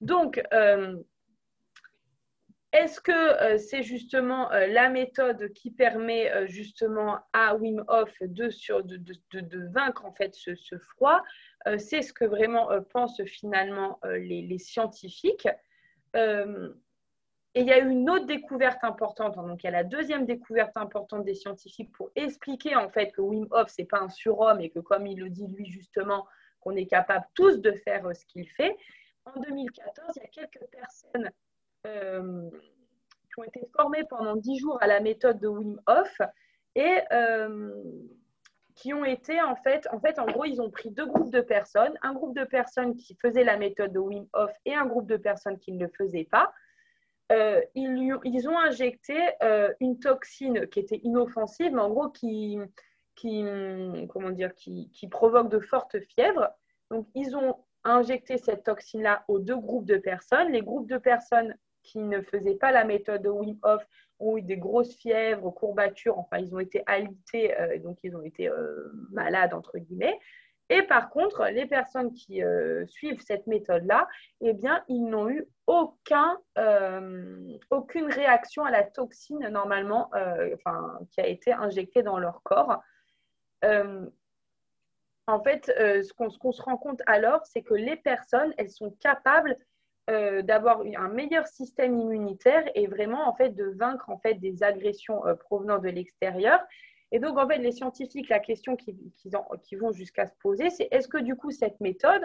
Donc, 0.00 0.40
euh, 0.52 0.96
est-ce 2.76 3.00
que 3.00 3.12
euh, 3.12 3.58
c'est 3.58 3.82
justement 3.82 4.48
la 4.50 4.88
méthode 4.88 5.52
qui 5.52 5.70
permet 5.70 6.46
justement 6.46 7.18
à 7.32 7.54
Wim 7.54 7.84
Hof 7.88 8.14
de, 8.20 8.48
de, 9.40 9.68
vaincre 9.72 10.04
en 10.04 10.12
fait 10.12 10.34
ce, 10.34 10.78
froid 10.78 11.22
C'est 11.78 12.02
ce 12.02 12.12
que 12.12 12.24
vraiment 12.24 12.68
pensent 12.90 13.22
finalement 13.24 13.98
les, 14.04 14.42
les 14.42 14.58
scientifiques. 14.58 15.48
Et 17.56 17.60
il 17.60 17.66
y 17.68 17.72
a 17.72 17.78
une 17.78 18.10
autre 18.10 18.26
découverte 18.26 18.84
importante. 18.84 19.36
Donc, 19.36 19.64
il 19.64 19.66
y 19.66 19.68
a 19.68 19.72
la 19.72 19.82
deuxième 19.82 20.26
découverte 20.26 20.76
importante 20.76 21.24
des 21.24 21.34
scientifiques 21.34 21.90
pour 21.92 22.10
expliquer 22.14 22.76
en 22.76 22.90
fait 22.90 23.12
que 23.12 23.22
Wim 23.22 23.46
Hof, 23.50 23.70
ce 23.70 23.80
n'est 23.80 23.88
pas 23.88 24.00
un 24.00 24.10
surhomme 24.10 24.60
et 24.60 24.68
que, 24.68 24.78
comme 24.78 25.06
il 25.06 25.18
le 25.18 25.30
dit 25.30 25.46
lui 25.46 25.64
justement, 25.64 26.26
qu'on 26.60 26.76
est 26.76 26.84
capable 26.84 27.24
tous 27.34 27.62
de 27.62 27.72
faire 27.72 28.04
euh, 28.06 28.12
ce 28.12 28.26
qu'il 28.26 28.46
fait. 28.46 28.76
En 29.24 29.40
2014, 29.40 30.16
il 30.16 30.22
y 30.22 30.24
a 30.26 30.28
quelques 30.28 30.70
personnes 30.70 31.30
euh, 31.86 32.50
qui 33.26 33.40
ont 33.40 33.44
été 33.44 33.68
formées 33.74 34.04
pendant 34.08 34.36
dix 34.36 34.58
jours 34.58 34.78
à 34.82 34.86
la 34.86 35.00
méthode 35.00 35.38
de 35.40 35.48
Wim 35.48 35.80
Hof 35.86 36.18
et 36.74 36.98
euh, 37.12 37.72
qui 38.74 38.92
ont 38.92 39.04
été 39.04 39.40
en 39.40 39.56
fait, 39.56 39.88
en 39.92 40.00
fait, 40.00 40.18
en 40.18 40.26
gros, 40.26 40.44
ils 40.44 40.60
ont 40.60 40.70
pris 40.70 40.90
deux 40.90 41.06
groupes 41.06 41.32
de 41.32 41.40
personnes, 41.40 41.94
un 42.02 42.12
groupe 42.12 42.36
de 42.36 42.44
personnes 42.44 42.94
qui 42.96 43.16
faisaient 43.20 43.44
la 43.44 43.56
méthode 43.56 43.92
de 43.92 43.98
Wim 43.98 44.26
Hof 44.34 44.52
et 44.64 44.74
un 44.74 44.86
groupe 44.86 45.06
de 45.06 45.16
personnes 45.16 45.58
qui 45.58 45.72
ne 45.72 45.84
le 45.84 45.90
faisaient 45.96 46.28
pas. 46.30 46.52
Euh, 47.32 47.60
ils, 47.74 48.48
ont 48.48 48.58
injecté 48.58 49.18
euh, 49.42 49.72
une 49.80 49.98
toxine 49.98 50.68
qui 50.68 50.78
était 50.78 51.00
inoffensive, 51.02 51.72
mais 51.72 51.80
en 51.80 51.88
gros 51.88 52.08
qui, 52.08 52.58
qui, 53.16 53.44
comment 54.08 54.30
dire, 54.30 54.54
qui, 54.54 54.90
qui 54.92 55.08
provoque 55.08 55.48
de 55.48 55.58
fortes 55.58 55.98
fièvres. 56.00 56.50
Donc, 56.90 57.08
ils 57.14 57.34
ont 57.34 57.56
injecté 57.82 58.38
cette 58.38 58.64
toxine-là 58.64 59.24
aux 59.28 59.38
deux 59.38 59.56
groupes 59.56 59.86
de 59.86 59.96
personnes. 59.96 60.52
Les 60.52 60.62
groupes 60.62 60.88
de 60.88 60.98
personnes 60.98 61.56
qui 61.86 61.98
ne 61.98 62.20
faisaient 62.20 62.56
pas 62.56 62.72
la 62.72 62.84
méthode 62.84 63.22
de 63.22 63.28
Wim 63.28 63.56
Hof 63.62 63.82
ont 64.18 64.36
eu 64.36 64.42
des 64.42 64.56
grosses 64.56 64.94
fièvres, 64.96 65.50
courbatures, 65.50 66.18
enfin, 66.18 66.38
ils 66.38 66.54
ont 66.54 66.58
été 66.58 66.82
alités, 66.86 67.58
euh, 67.58 67.78
donc 67.78 67.98
ils 68.02 68.16
ont 68.16 68.22
été 68.22 68.50
malades, 69.10 69.54
entre 69.54 69.78
guillemets. 69.78 70.18
Et 70.68 70.82
par 70.82 71.10
contre, 71.10 71.46
les 71.46 71.66
personnes 71.66 72.12
qui 72.12 72.42
euh, 72.42 72.84
suivent 72.86 73.20
cette 73.20 73.46
méthode-là, 73.46 74.08
eh 74.40 74.52
bien, 74.52 74.84
ils 74.88 75.04
n'ont 75.04 75.28
eu 75.28 75.46
aucun, 75.66 76.38
euh, 76.58 77.56
aucune 77.70 78.10
réaction 78.10 78.64
à 78.64 78.70
la 78.70 78.82
toxine 78.82 79.48
normalement 79.48 80.10
euh, 80.14 80.54
enfin, 80.56 80.98
qui 81.10 81.20
a 81.20 81.26
été 81.26 81.52
injectée 81.52 82.02
dans 82.02 82.18
leur 82.18 82.42
corps. 82.42 82.82
en 83.62 85.42
fait, 85.42 85.66
ce 85.66 86.12
qu'on 86.12 86.52
se 86.52 86.62
rend 86.62 86.76
compte 86.76 87.02
alors, 87.06 87.44
c'est 87.46 87.62
que 87.62 87.74
les 87.74 87.96
personnes, 87.96 88.52
elles 88.58 88.70
sont 88.70 88.90
capables 89.00 89.56
d'avoir 90.08 90.82
un 90.82 91.08
meilleur 91.08 91.46
système 91.48 91.98
immunitaire 91.98 92.64
et 92.76 92.86
vraiment 92.86 93.28
en 93.28 93.34
fait 93.34 93.50
de 93.50 93.74
vaincre 93.76 94.08
en 94.08 94.18
fait 94.18 94.34
des 94.34 94.62
agressions 94.62 95.22
provenant 95.40 95.78
de 95.78 95.88
l'extérieur. 95.88 96.60
Et 97.12 97.18
donc, 97.18 97.38
en 97.38 97.46
fait, 97.46 97.58
les 97.58 97.72
scientifiques, 97.72 98.28
la 98.28 98.40
question 98.40 98.76
qui, 98.76 98.94
vont 99.78 99.92
jusqu'à 99.92 100.26
se 100.26 100.34
poser, 100.40 100.70
c'est 100.70 100.88
est-ce 100.90 101.08
que 101.08 101.18
du 101.18 101.36
coup, 101.36 101.50
cette 101.50 101.80
méthode, 101.80 102.22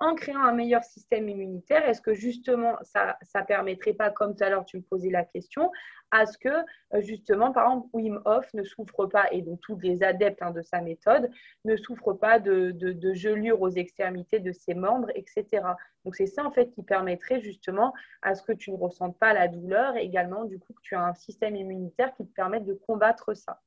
en 0.00 0.14
créant 0.14 0.42
un 0.42 0.52
meilleur 0.52 0.82
système 0.82 1.28
immunitaire, 1.28 1.86
est-ce 1.86 2.00
que 2.00 2.14
justement, 2.14 2.76
ça 2.82 3.18
ne 3.34 3.44
permettrait 3.44 3.92
pas, 3.92 4.10
comme 4.10 4.34
tout 4.34 4.42
à 4.42 4.48
l'heure, 4.48 4.64
tu 4.64 4.78
me 4.78 4.82
posais 4.82 5.10
la 5.10 5.24
question, 5.24 5.70
à 6.10 6.24
ce 6.24 6.38
que 6.38 6.48
euh, 6.48 7.02
justement, 7.02 7.52
par 7.52 7.66
exemple, 7.66 7.88
Wim 7.92 8.22
Hof 8.24 8.52
ne 8.54 8.64
souffre 8.64 9.06
pas, 9.06 9.30
et 9.30 9.42
donc 9.42 9.60
tous 9.60 9.78
les 9.78 10.02
adeptes 10.02 10.40
hein, 10.40 10.52
de 10.52 10.62
sa 10.62 10.80
méthode, 10.80 11.30
ne 11.66 11.76
souffrent 11.76 12.14
pas 12.14 12.38
de, 12.38 12.70
de, 12.70 13.14
gelures 13.14 13.60
aux 13.60 13.68
extrémités 13.68 14.40
de 14.40 14.52
ses 14.52 14.72
membres, 14.72 15.10
etc. 15.14 15.62
Donc, 16.04 16.16
c'est 16.16 16.26
ça, 16.26 16.44
en 16.46 16.50
fait, 16.50 16.70
qui 16.70 16.82
permettrait 16.82 17.42
justement 17.42 17.92
à 18.22 18.34
ce 18.34 18.42
que 18.42 18.52
tu 18.52 18.72
ne 18.72 18.78
ressentes 18.78 19.18
pas 19.18 19.34
la 19.34 19.48
douleur 19.48 19.96
et 19.96 20.02
également, 20.02 20.44
du 20.44 20.58
coup, 20.58 20.72
que 20.72 20.82
tu 20.82 20.94
as 20.94 21.04
un 21.04 21.14
système 21.14 21.56
immunitaire 21.56 22.14
qui 22.14 22.26
te 22.26 22.32
permette 22.32 22.64
de 22.64 22.74
combattre 22.74 23.34
ça. 23.34 23.60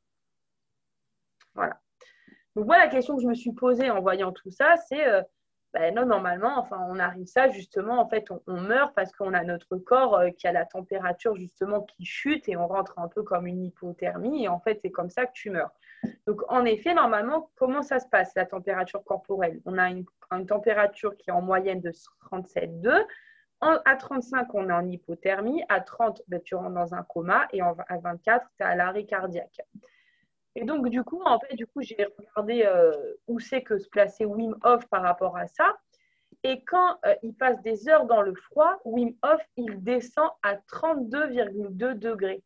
Voilà. 1.53 1.79
Donc 2.55 2.65
moi, 2.65 2.79
la 2.79 2.87
question 2.87 3.15
que 3.15 3.21
je 3.21 3.27
me 3.27 3.35
suis 3.35 3.53
posée 3.53 3.91
en 3.91 4.01
voyant 4.01 4.31
tout 4.31 4.51
ça, 4.51 4.75
c'est 4.87 5.07
euh, 5.07 5.21
ben 5.73 5.95
non, 5.95 6.05
normalement, 6.05 6.59
enfin, 6.59 6.85
on 6.87 6.99
arrive 6.99 7.25
ça 7.25 7.49
justement, 7.49 7.99
en 7.99 8.07
fait, 8.07 8.27
on, 8.45 8.61
meurt 8.61 8.93
parce 8.95 9.11
qu'on 9.11 9.33
a 9.33 9.43
notre 9.43 9.77
corps 9.77 10.15
euh, 10.15 10.29
qui 10.29 10.47
a 10.47 10.51
la 10.51 10.65
température 10.65 11.35
justement 11.35 11.81
qui 11.81 12.05
chute 12.05 12.47
et 12.47 12.55
on 12.55 12.67
rentre 12.67 12.99
un 12.99 13.07
peu 13.07 13.23
comme 13.23 13.47
une 13.47 13.63
hypothermie 13.63 14.43
et 14.43 14.47
en 14.47 14.59
fait, 14.59 14.79
c'est 14.83 14.91
comme 14.91 15.09
ça 15.09 15.25
que 15.25 15.31
tu 15.33 15.49
meurs. 15.49 15.71
Donc, 16.27 16.41
en 16.47 16.63
effet, 16.65 16.93
normalement, 16.93 17.49
comment 17.55 17.81
ça 17.81 17.99
se 17.99 18.07
passe, 18.07 18.33
la 18.35 18.45
température 18.45 19.03
corporelle? 19.03 19.61
On 19.65 19.79
a 19.79 19.89
une, 19.89 20.05
température 20.47 21.15
qui 21.17 21.29
est 21.29 21.33
en 21.33 21.41
moyenne 21.41 21.81
de 21.81 21.91
37,2. 21.91 23.05
À 23.61 23.95
35, 23.95 24.53
on 24.53 24.69
est 24.69 24.73
en 24.73 24.87
hypothermie. 24.87 25.63
À 25.69 25.79
30, 25.79 26.21
ben, 26.27 26.41
tu 26.41 26.55
rentres 26.55 26.73
dans 26.73 26.93
un 26.93 27.03
coma. 27.03 27.47
Et 27.53 27.61
à 27.61 27.97
24, 27.97 28.45
tu 28.57 28.63
à 28.63 28.75
l'arrêt 28.75 29.05
cardiaque. 29.05 29.61
Et 30.55 30.65
donc, 30.65 30.89
du 30.89 31.03
coup, 31.03 31.21
en 31.23 31.39
fait, 31.39 31.55
du 31.55 31.65
coup, 31.65 31.81
j'ai 31.81 32.07
regardé 32.17 32.69
où 33.27 33.39
c'est 33.39 33.63
que 33.63 33.77
se 33.77 33.89
plaçait 33.89 34.25
Wim 34.25 34.55
Hof 34.63 34.85
par 34.87 35.01
rapport 35.01 35.35
à 35.37 35.47
ça. 35.47 35.75
Et 36.43 36.63
quand 36.65 36.99
il 37.23 37.33
passe 37.33 37.61
des 37.61 37.89
heures 37.89 38.05
dans 38.05 38.21
le 38.21 38.35
froid, 38.35 38.79
Wim 38.85 39.15
Hof, 39.23 39.41
il 39.57 39.83
descend 39.83 40.29
à 40.43 40.55
32,2 40.55 41.93
degrés. 41.95 42.43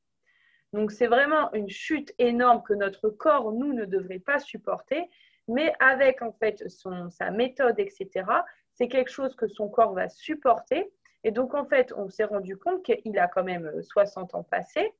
Donc, 0.73 0.91
c'est 0.91 1.07
vraiment 1.07 1.51
une 1.53 1.69
chute 1.69 2.13
énorme 2.17 2.61
que 2.63 2.73
notre 2.73 3.09
corps, 3.09 3.51
nous, 3.51 3.73
ne 3.73 3.85
devrait 3.85 4.19
pas 4.19 4.39
supporter. 4.39 5.09
Mais 5.47 5.73
avec, 5.79 6.21
en 6.21 6.33
fait, 6.33 6.67
son, 6.69 7.09
sa 7.09 7.31
méthode, 7.31 7.79
etc., 7.79 8.25
c'est 8.73 8.87
quelque 8.87 9.11
chose 9.11 9.35
que 9.35 9.47
son 9.47 9.69
corps 9.69 9.93
va 9.93 10.07
supporter. 10.07 10.91
Et 11.23 11.31
donc, 11.31 11.55
en 11.55 11.65
fait, 11.65 11.93
on 11.97 12.09
s'est 12.09 12.25
rendu 12.25 12.57
compte 12.57 12.83
qu'il 12.83 13.17
a 13.17 13.27
quand 13.27 13.43
même 13.43 13.81
60 13.81 14.35
ans 14.35 14.43
passés. 14.43 14.93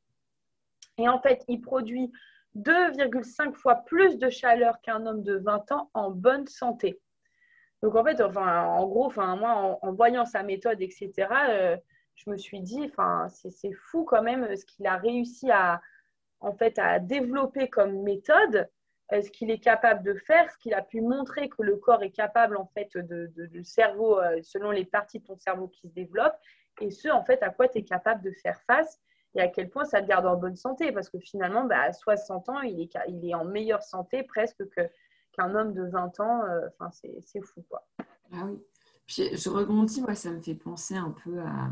Et 0.98 1.08
en 1.08 1.22
fait, 1.22 1.44
il 1.48 1.62
produit 1.62 2.12
2,5 2.58 3.54
fois 3.54 3.76
plus 3.86 4.18
de 4.18 4.30
chaleur 4.30 4.82
qu'un 4.82 5.06
homme 5.06 5.24
de 5.24 5.38
20 5.38 5.72
ans 5.72 5.90
en 5.94 6.12
bonne 6.12 6.48
santé. 6.48 7.00
Donc, 7.82 7.96
en 7.96 8.04
fait, 8.04 8.22
enfin, 8.22 8.64
en 8.64 8.86
gros, 8.88 9.06
enfin, 9.06 9.36
moi, 9.36 9.78
en, 9.82 9.94
voyant 9.94 10.26
sa 10.26 10.44
méthode, 10.44 10.82
etc., 10.82 11.12
euh, 11.50 11.78
je 12.16 12.30
me 12.30 12.38
suis 12.38 12.62
dit, 12.62 12.82
enfin, 12.86 13.28
c'est 13.30 13.74
fou 13.74 14.04
quand 14.04 14.24
même 14.24 14.56
ce 14.56 14.66
qu'il 14.66 14.88
a 14.88 14.98
réussi 14.98 15.52
à, 15.52 15.80
en 16.40 16.54
fait, 16.54 16.80
à 16.80 17.00
développer 17.00 17.70
comme 17.70 18.02
méthode 18.02 18.68
ce 19.12 19.32
qu'il 19.32 19.50
est 19.52 19.60
capable 19.60 20.04
de 20.04 20.14
faire, 20.16 20.52
ce 20.52 20.58
qu'il 20.58 20.74
a 20.74 20.82
pu 20.82 21.02
montrer 21.02 21.50
que 21.50 21.64
le 21.64 21.78
corps 21.78 22.04
est 22.04 22.12
capable 22.12 22.58
en 22.58 22.66
fait 22.68 22.90
de, 22.98 23.32
de, 23.36 23.64
cerveau, 23.64 24.20
euh, 24.20 24.40
selon 24.44 24.72
les 24.72 24.86
parties 24.86 25.20
de 25.20 25.26
ton 25.26 25.38
cerveau 25.38 25.68
qui 25.68 25.88
se 25.88 25.94
développent, 25.94 26.38
et 26.82 26.92
ce 26.92 27.10
en 27.10 27.24
fait 27.24 27.42
à 27.42 27.50
quoi 27.50 27.68
tu 27.68 27.80
es 27.80 27.84
capable 27.84 28.22
de 28.24 28.32
faire 28.32 28.62
face 28.68 29.00
et 29.36 29.42
à 29.42 29.48
quel 29.48 29.70
point 29.70 29.86
ça 29.86 30.02
te 30.02 30.08
garde 30.08 30.26
en 30.26 30.36
bonne 30.36 30.56
santé, 30.56 30.92
parce 30.92 31.10
que 31.10 31.20
finalement, 31.20 31.66
bah, 31.66 31.82
à 31.82 31.94
60 31.94 32.50
ans, 32.50 32.62
il 32.62 32.80
est, 32.82 32.92
il 33.08 33.30
est 33.30 33.36
en 33.36 33.46
meilleure 33.46 33.84
santé 33.84 34.24
presque 34.24 34.64
qu'un 35.34 35.56
homme 35.56 35.74
de 35.74 35.84
20 35.84 36.20
ans. 36.20 36.44
Euh, 36.44 36.68
enfin, 36.80 36.90
c'est 36.92 37.42
fou 37.42 37.64
quoi. 37.70 37.86
Ah 38.32 38.46
oui. 38.46 38.60
je 39.08 39.50
rebondis, 39.50 40.02
moi, 40.02 40.16
ça 40.16 40.32
me 40.32 40.42
fait 40.42 40.56
penser 40.56 40.96
un 40.96 41.12
peu 41.24 41.40
à. 41.40 41.70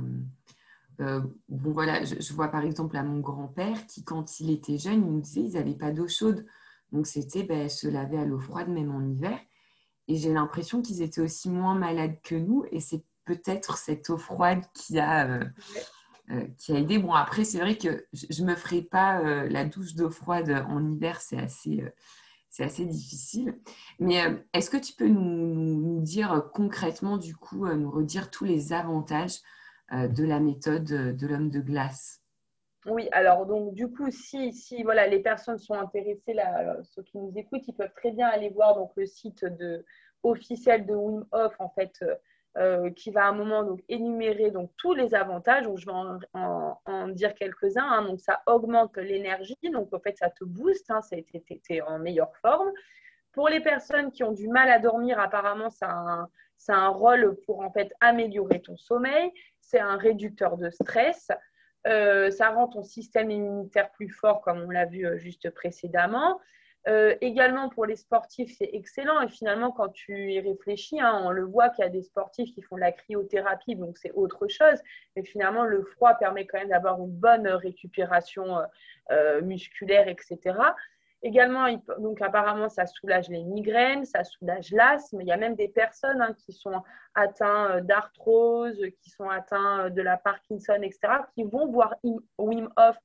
Euh, 1.02 1.22
bon, 1.50 1.72
voilà, 1.72 2.06
je, 2.06 2.16
je, 2.22 2.34
vois 2.34 2.48
par 2.48 2.64
exemple 2.64 2.96
à 2.96 3.04
mon 3.04 3.20
grand-père 3.20 3.86
qui, 3.88 4.06
quand 4.06 4.40
il 4.40 4.50
était 4.50 4.78
jeune, 4.78 5.06
il 5.06 5.12
nous 5.12 5.20
disait 5.20 5.42
qu'ils 5.42 5.54
n'avaient 5.54 5.76
pas 5.76 5.92
d'eau 5.92 6.08
chaude. 6.08 6.46
Donc, 6.94 7.08
c'était 7.08 7.44
ben, 7.44 7.68
se 7.68 7.88
laver 7.88 8.18
à 8.18 8.26
l'eau 8.26 8.40
froide, 8.40 8.70
même 8.70 8.96
en 8.96 9.02
hiver. 9.02 9.38
Et 10.08 10.16
j'ai 10.16 10.32
l'impression 10.32 10.82
qu'ils 10.82 11.02
étaient 11.02 11.22
aussi 11.22 11.50
moins 11.50 11.76
malades 11.76 12.22
que 12.24 12.36
nous. 12.36 12.64
Et 12.72 12.80
c'est 12.80 13.04
peut-être 13.26 13.78
cette 13.78 14.10
eau 14.10 14.18
froide 14.18 14.62
qui 14.74 15.00
a, 15.00 15.28
euh, 15.28 15.44
euh, 16.32 16.48
qui 16.58 16.74
a 16.74 16.80
aidé. 16.80 16.98
Bon, 16.98 17.14
après, 17.14 17.44
c'est 17.44 17.60
vrai 17.60 17.78
que 17.78 18.08
je 18.14 18.42
ne 18.42 18.48
me 18.48 18.56
ferai 18.56 18.82
pas 18.82 19.20
euh, 19.22 19.48
la 19.50 19.66
douche 19.66 19.96
d'eau 19.96 20.10
froide 20.10 20.50
en 20.70 20.84
hiver. 20.84 21.22
C'est 21.22 21.38
assez, 21.38 21.84
c'est 22.50 22.64
assez 22.64 22.86
difficile. 22.86 23.60
Mais 24.00 24.22
est-ce 24.54 24.70
que 24.70 24.78
tu 24.78 24.94
peux 24.94 25.08
nous, 25.08 25.22
nous, 25.22 26.02
dire 26.02 26.50
concrètement, 26.54 27.18
du 27.18 27.36
coup, 27.36 27.68
nous 27.68 27.92
redire 27.92 28.32
tous 28.32 28.46
les 28.46 28.74
avantages 28.74 29.40
de 29.92 30.24
la 30.24 30.40
méthode 30.40 30.86
de 30.86 31.28
l'homme 31.28 31.50
de 31.50 31.60
glace? 31.60 32.22
Oui, 32.88 33.08
alors 33.12 33.48
donc 33.48 33.74
du 33.74 33.92
coup, 33.92 34.12
si, 34.12 34.54
si 34.54 34.84
voilà, 34.84 35.08
les 35.08 35.20
personnes 35.20 35.58
sont 35.58 35.74
intéressées, 35.74 36.34
là, 36.34 36.78
ceux 36.84 37.02
qui 37.02 37.18
nous 37.18 37.32
écoutent, 37.36 37.68
ils 37.68 37.74
peuvent 37.74 37.94
très 37.96 38.12
bien 38.12 38.28
aller 38.28 38.50
voir 38.50 38.76
donc, 38.76 38.92
le 38.96 39.08
site 39.08 39.44
de, 39.44 39.84
officiel 40.22 40.86
de 40.86 40.94
Wim 40.94 41.26
Hof, 41.32 41.54
en 41.60 41.70
fait, 41.70 42.04
euh, 42.58 42.90
qui 42.92 43.12
va 43.12 43.26
à 43.26 43.30
un 43.30 43.34
moment 43.34 43.64
donc, 43.64 43.84
énumérer 43.90 44.52
donc, 44.52 44.72
tous 44.78 44.94
les 44.94 45.14
avantages. 45.14 45.66
Je 45.76 45.86
vais 45.86 45.92
en, 46.34 47.08
dire 47.10 47.34
quelques-uns. 47.36 47.84
Hein. 47.84 48.04
donc, 48.04 48.20
ça 48.20 48.42
augmente 48.46 48.98
l'énergie, 48.98 49.58
donc 49.72 49.94
en 49.94 50.00
fait, 50.00 50.18
ça 50.18 50.30
te 50.30 50.44
booste, 50.44 50.90
hein, 50.90 51.02
tu 51.10 51.62
es, 51.70 51.82
en 51.82 52.00
meilleure 52.00 52.36
forme. 52.38 52.72
Pour 53.34 53.50
les 53.50 53.60
personnes 53.60 54.12
qui 54.12 54.24
ont 54.24 54.32
du 54.32 54.48
mal 54.48 54.70
à 54.70 54.80
dormir, 54.80 55.20
apparemment, 55.20 55.70
ça 55.70 55.88
a 55.88 55.92
un, 55.92 56.30
un 56.70 56.88
rôle 56.88 57.36
pour 57.46 57.60
en 57.62 57.72
fait 57.72 57.94
améliorer 58.00 58.62
ton 58.62 58.78
sommeil. 58.78 59.32
C'est 59.60 59.80
un 59.80 59.98
réducteur 59.98 60.58
de 60.58 60.70
stress. 60.70 61.30
Euh, 61.88 62.32
ça 62.32 62.50
rend 62.50 62.68
ton 62.68 62.84
système 62.84 63.30
immunitaire 63.30 63.92
plus 63.92 64.10
fort, 64.10 64.42
comme 64.42 64.62
on 64.62 64.70
l'a 64.72 64.86
vu 64.86 65.06
euh, 65.06 65.18
juste 65.18 65.50
précédemment. 65.52 66.40
Euh, 66.88 67.16
également 67.22 67.70
pour 67.70 67.86
les 67.86 67.96
sportifs, 67.96 68.56
c'est 68.58 68.70
excellent. 68.74 69.22
Et 69.22 69.28
finalement, 69.28 69.72
quand 69.72 69.90
tu 69.90 70.32
y 70.32 70.40
réfléchis, 70.40 71.02
hein, 71.02 71.20
on 71.24 71.32
le 71.32 71.44
voit 71.44 71.70
qu'il 71.70 71.84
y 71.84 71.88
a 71.88 71.90
des 71.90 72.04
sportifs 72.04 72.54
qui 72.54 72.62
font 72.62 72.76
de 72.76 72.82
la 72.82 72.92
cryothérapie, 72.92 73.76
donc 73.76 73.98
c'est 73.98 74.12
autre 74.12 74.48
chose. 74.48 74.80
Mais 75.16 75.24
finalement, 75.24 75.64
le 75.64 75.84
froid 75.84 76.14
permet 76.14 76.46
quand 76.46 76.60
même 76.60 76.70
d'avoir 76.70 77.00
une 77.00 77.12
bonne 77.12 77.48
récupération 77.48 78.60
musculaire, 79.42 80.08
etc. 80.08 80.56
Également, 81.26 81.66
donc 81.98 82.22
apparemment, 82.22 82.70
ça 82.70 82.86
soulage 82.86 83.30
les 83.30 83.44
migraines, 83.44 84.06
ça 84.06 84.24
soulage 84.24 84.72
l'asthme. 84.72 85.22
Il 85.22 85.28
y 85.28 85.32
a 85.32 85.38
même 85.38 85.56
des 85.56 85.68
personnes 85.68 86.22
hein, 86.22 86.36
qui 86.38 86.54
sont 86.54 86.84
atteintes 87.16 87.72
euh, 87.72 87.82
d'arthrose, 87.82 88.80
qui 89.02 89.10
sont 89.10 89.28
atteintes 89.28 89.86
euh, 89.86 89.90
de 89.90 90.04
la 90.04 90.18
Parkinson, 90.18 90.78
etc., 90.84 91.00
qui 91.34 91.44
vont 91.44 91.72
voir 91.72 91.96
Wim 92.38 92.70
Hof 92.78 92.96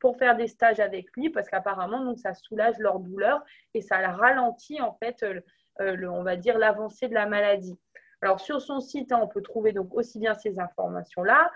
pour 0.00 0.16
faire 0.16 0.36
des 0.36 0.48
stages 0.48 0.80
avec 0.80 1.06
lui 1.16 1.30
parce 1.30 1.48
qu'apparemment, 1.48 2.04
donc, 2.04 2.18
ça 2.18 2.34
soulage 2.34 2.78
leur 2.78 2.98
douleur 2.98 3.44
et 3.74 3.82
ça 3.82 3.98
ralentit, 3.98 4.80
en 4.80 4.94
fait, 4.94 5.22
euh, 5.22 6.08
on 6.08 6.22
va 6.22 6.36
dire, 6.36 6.58
l'avancée 6.58 7.08
de 7.08 7.14
la 7.14 7.26
maladie. 7.26 7.78
Alors, 8.22 8.40
sur 8.40 8.60
son 8.60 8.80
site, 8.80 9.12
hein, 9.12 9.20
on 9.22 9.28
peut 9.28 9.42
trouver 9.42 9.72
donc 9.72 9.94
aussi 9.94 10.18
bien 10.18 10.34
ces 10.34 10.58
informations-là. 10.58 11.50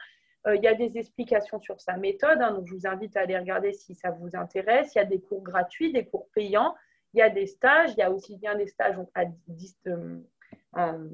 Euh, 0.46 0.56
il 0.56 0.62
y 0.62 0.68
a 0.68 0.74
des 0.74 0.98
explications 0.98 1.60
sur 1.60 1.80
sa 1.80 1.96
méthode, 1.96 2.40
hein, 2.40 2.52
donc 2.52 2.66
je 2.66 2.74
vous 2.74 2.86
invite 2.86 3.16
à 3.16 3.20
aller 3.20 3.38
regarder 3.38 3.72
si 3.72 3.94
ça 3.94 4.10
vous 4.10 4.30
intéresse. 4.34 4.94
Il 4.94 4.98
y 4.98 5.00
a 5.00 5.04
des 5.04 5.20
cours 5.20 5.42
gratuits, 5.42 5.92
des 5.92 6.06
cours 6.06 6.28
payants, 6.34 6.74
il 7.12 7.18
y 7.18 7.22
a 7.22 7.30
des 7.30 7.46
stages, 7.46 7.92
il 7.92 7.98
y 7.98 8.02
a 8.02 8.10
aussi 8.10 8.36
bien 8.36 8.54
des 8.54 8.66
stages 8.66 8.96
à 9.14 9.24
euh, 9.86 10.18
en 10.72 11.08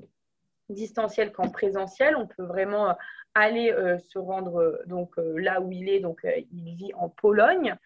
distanciel 0.70 1.32
qu'en 1.32 1.50
présentiel. 1.50 2.16
On 2.16 2.26
peut 2.26 2.44
vraiment 2.44 2.90
euh, 2.90 2.94
aller 3.34 3.72
se 4.00 4.18
rendre 4.18 4.80
donc 4.86 5.12
là 5.16 5.60
où 5.60 5.70
il 5.70 5.88
est, 5.88 6.00
donc 6.00 6.26
il 6.52 6.74
vit 6.74 6.92
en 6.94 7.08
Pologne. 7.08 7.76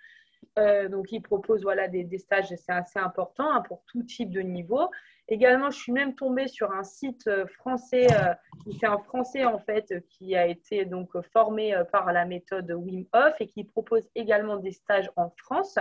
donc, 0.56 1.12
il 1.12 1.20
propose 1.20 1.62
voilà, 1.62 1.86
des, 1.86 2.18
stages, 2.18 2.48
c'est 2.48 2.72
assez 2.72 2.98
important 2.98 3.52
hein, 3.52 3.60
pour 3.60 3.82
tout 3.86 4.02
type 4.04 4.30
de 4.30 4.40
niveau. 4.40 4.88
Également, 5.28 5.70
je 5.70 5.78
suis 5.78 5.92
même 5.92 6.14
tombée 6.14 6.48
sur 6.48 6.72
un 6.72 6.84
site 6.84 7.26
euh, 7.28 7.46
français, 7.46 8.06
euh, 8.12 8.34
fait 8.78 8.86
un 8.86 8.98
français 8.98 9.44
en 9.46 9.58
fait, 9.58 10.06
qui 10.10 10.36
a 10.36 10.46
été 10.46 10.84
donc 10.84 11.18
formé 11.32 11.74
euh, 11.74 11.84
par 11.84 12.12
la 12.12 12.26
méthode 12.26 12.70
Wim 12.70 13.06
Hof 13.14 13.34
et 13.40 13.48
qui 13.48 13.64
propose 13.64 14.06
également 14.14 14.56
des 14.56 14.72
stages 14.72 15.10
en 15.16 15.30
France, 15.30 15.78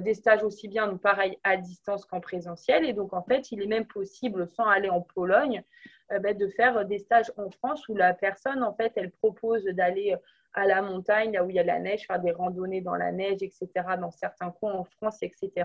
des 0.00 0.14
stages 0.14 0.42
aussi 0.42 0.68
bien 0.68 0.86
donc 0.86 1.02
pareil 1.02 1.36
à 1.44 1.58
distance 1.58 2.06
qu'en 2.06 2.18
présentiel. 2.18 2.86
Et 2.86 2.94
donc 2.94 3.12
en 3.12 3.22
fait, 3.22 3.52
il 3.52 3.60
est 3.60 3.66
même 3.66 3.84
possible, 3.84 4.48
sans 4.48 4.64
aller 4.64 4.88
en 4.88 5.02
Pologne, 5.02 5.62
ben, 6.10 6.36
de 6.36 6.48
faire 6.48 6.84
des 6.84 6.98
stages 6.98 7.32
en 7.36 7.50
France 7.50 7.88
où 7.88 7.94
la 7.94 8.14
personne 8.14 8.62
en 8.62 8.74
fait, 8.74 8.92
elle 8.96 9.10
propose 9.10 9.64
d'aller 9.64 10.16
à 10.54 10.66
la 10.66 10.80
montagne, 10.82 11.32
là 11.32 11.44
où 11.44 11.50
il 11.50 11.56
y 11.56 11.58
a 11.58 11.64
la 11.64 11.78
neige, 11.78 12.06
faire 12.06 12.20
des 12.20 12.32
randonnées 12.32 12.80
dans 12.80 12.94
la 12.94 13.12
neige, 13.12 13.42
etc., 13.42 13.68
dans 14.00 14.10
certains 14.10 14.50
coins 14.50 14.72
en 14.72 14.84
France, 14.84 15.18
etc 15.22 15.64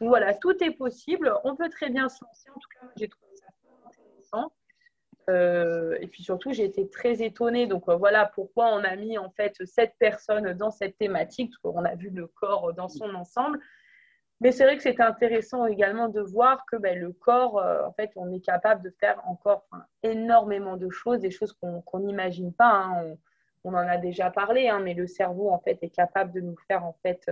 voilà, 0.00 0.34
tout 0.34 0.62
est 0.62 0.70
possible. 0.70 1.32
On 1.44 1.56
peut 1.56 1.68
très 1.68 1.90
bien 1.90 2.08
se 2.08 2.24
lancer. 2.24 2.50
En 2.50 2.58
tout 2.58 2.68
cas, 2.80 2.86
j'ai 2.96 3.08
trouvé 3.08 3.32
ça 3.34 3.46
intéressant. 3.86 4.52
Euh, 5.28 5.98
et 6.00 6.06
puis 6.06 6.22
surtout, 6.22 6.52
j'ai 6.52 6.64
été 6.64 6.88
très 6.88 7.22
étonnée. 7.22 7.66
Donc 7.66 7.88
euh, 7.88 7.96
voilà 7.96 8.26
pourquoi 8.26 8.72
on 8.74 8.82
a 8.84 8.96
mis 8.96 9.18
en 9.18 9.30
fait 9.30 9.54
cette 9.64 9.94
personne 9.98 10.52
dans 10.54 10.70
cette 10.70 10.96
thématique, 10.96 11.50
parce 11.50 11.74
qu'on 11.74 11.84
a 11.84 11.94
vu 11.94 12.10
le 12.10 12.26
corps 12.26 12.72
dans 12.72 12.88
son 12.88 13.14
ensemble. 13.14 13.58
Mais 14.40 14.52
c'est 14.52 14.64
vrai 14.64 14.76
que 14.76 14.82
c'était 14.82 15.02
intéressant 15.02 15.66
également 15.66 16.08
de 16.08 16.20
voir 16.20 16.64
que 16.66 16.76
ben, 16.76 16.98
le 16.98 17.12
corps, 17.12 17.58
euh, 17.58 17.84
en 17.84 17.92
fait, 17.92 18.10
on 18.16 18.32
est 18.32 18.40
capable 18.40 18.82
de 18.82 18.90
faire 18.98 19.20
encore 19.26 19.66
énormément 20.02 20.76
de 20.76 20.88
choses, 20.88 21.20
des 21.20 21.30
choses 21.30 21.52
qu'on 21.52 21.98
n'imagine 21.98 22.52
pas. 22.52 22.72
Hein. 22.72 23.16
On, 23.64 23.74
en 23.74 23.76
a 23.76 23.98
déjà 23.98 24.30
parlé, 24.30 24.68
hein, 24.68 24.80
mais 24.80 24.94
le 24.94 25.06
cerveau, 25.06 25.50
en 25.50 25.58
fait, 25.58 25.78
est 25.82 25.90
capable 25.90 26.32
de 26.32 26.40
nous 26.40 26.56
faire, 26.66 26.84
en 26.84 26.96
fait, 27.02 27.30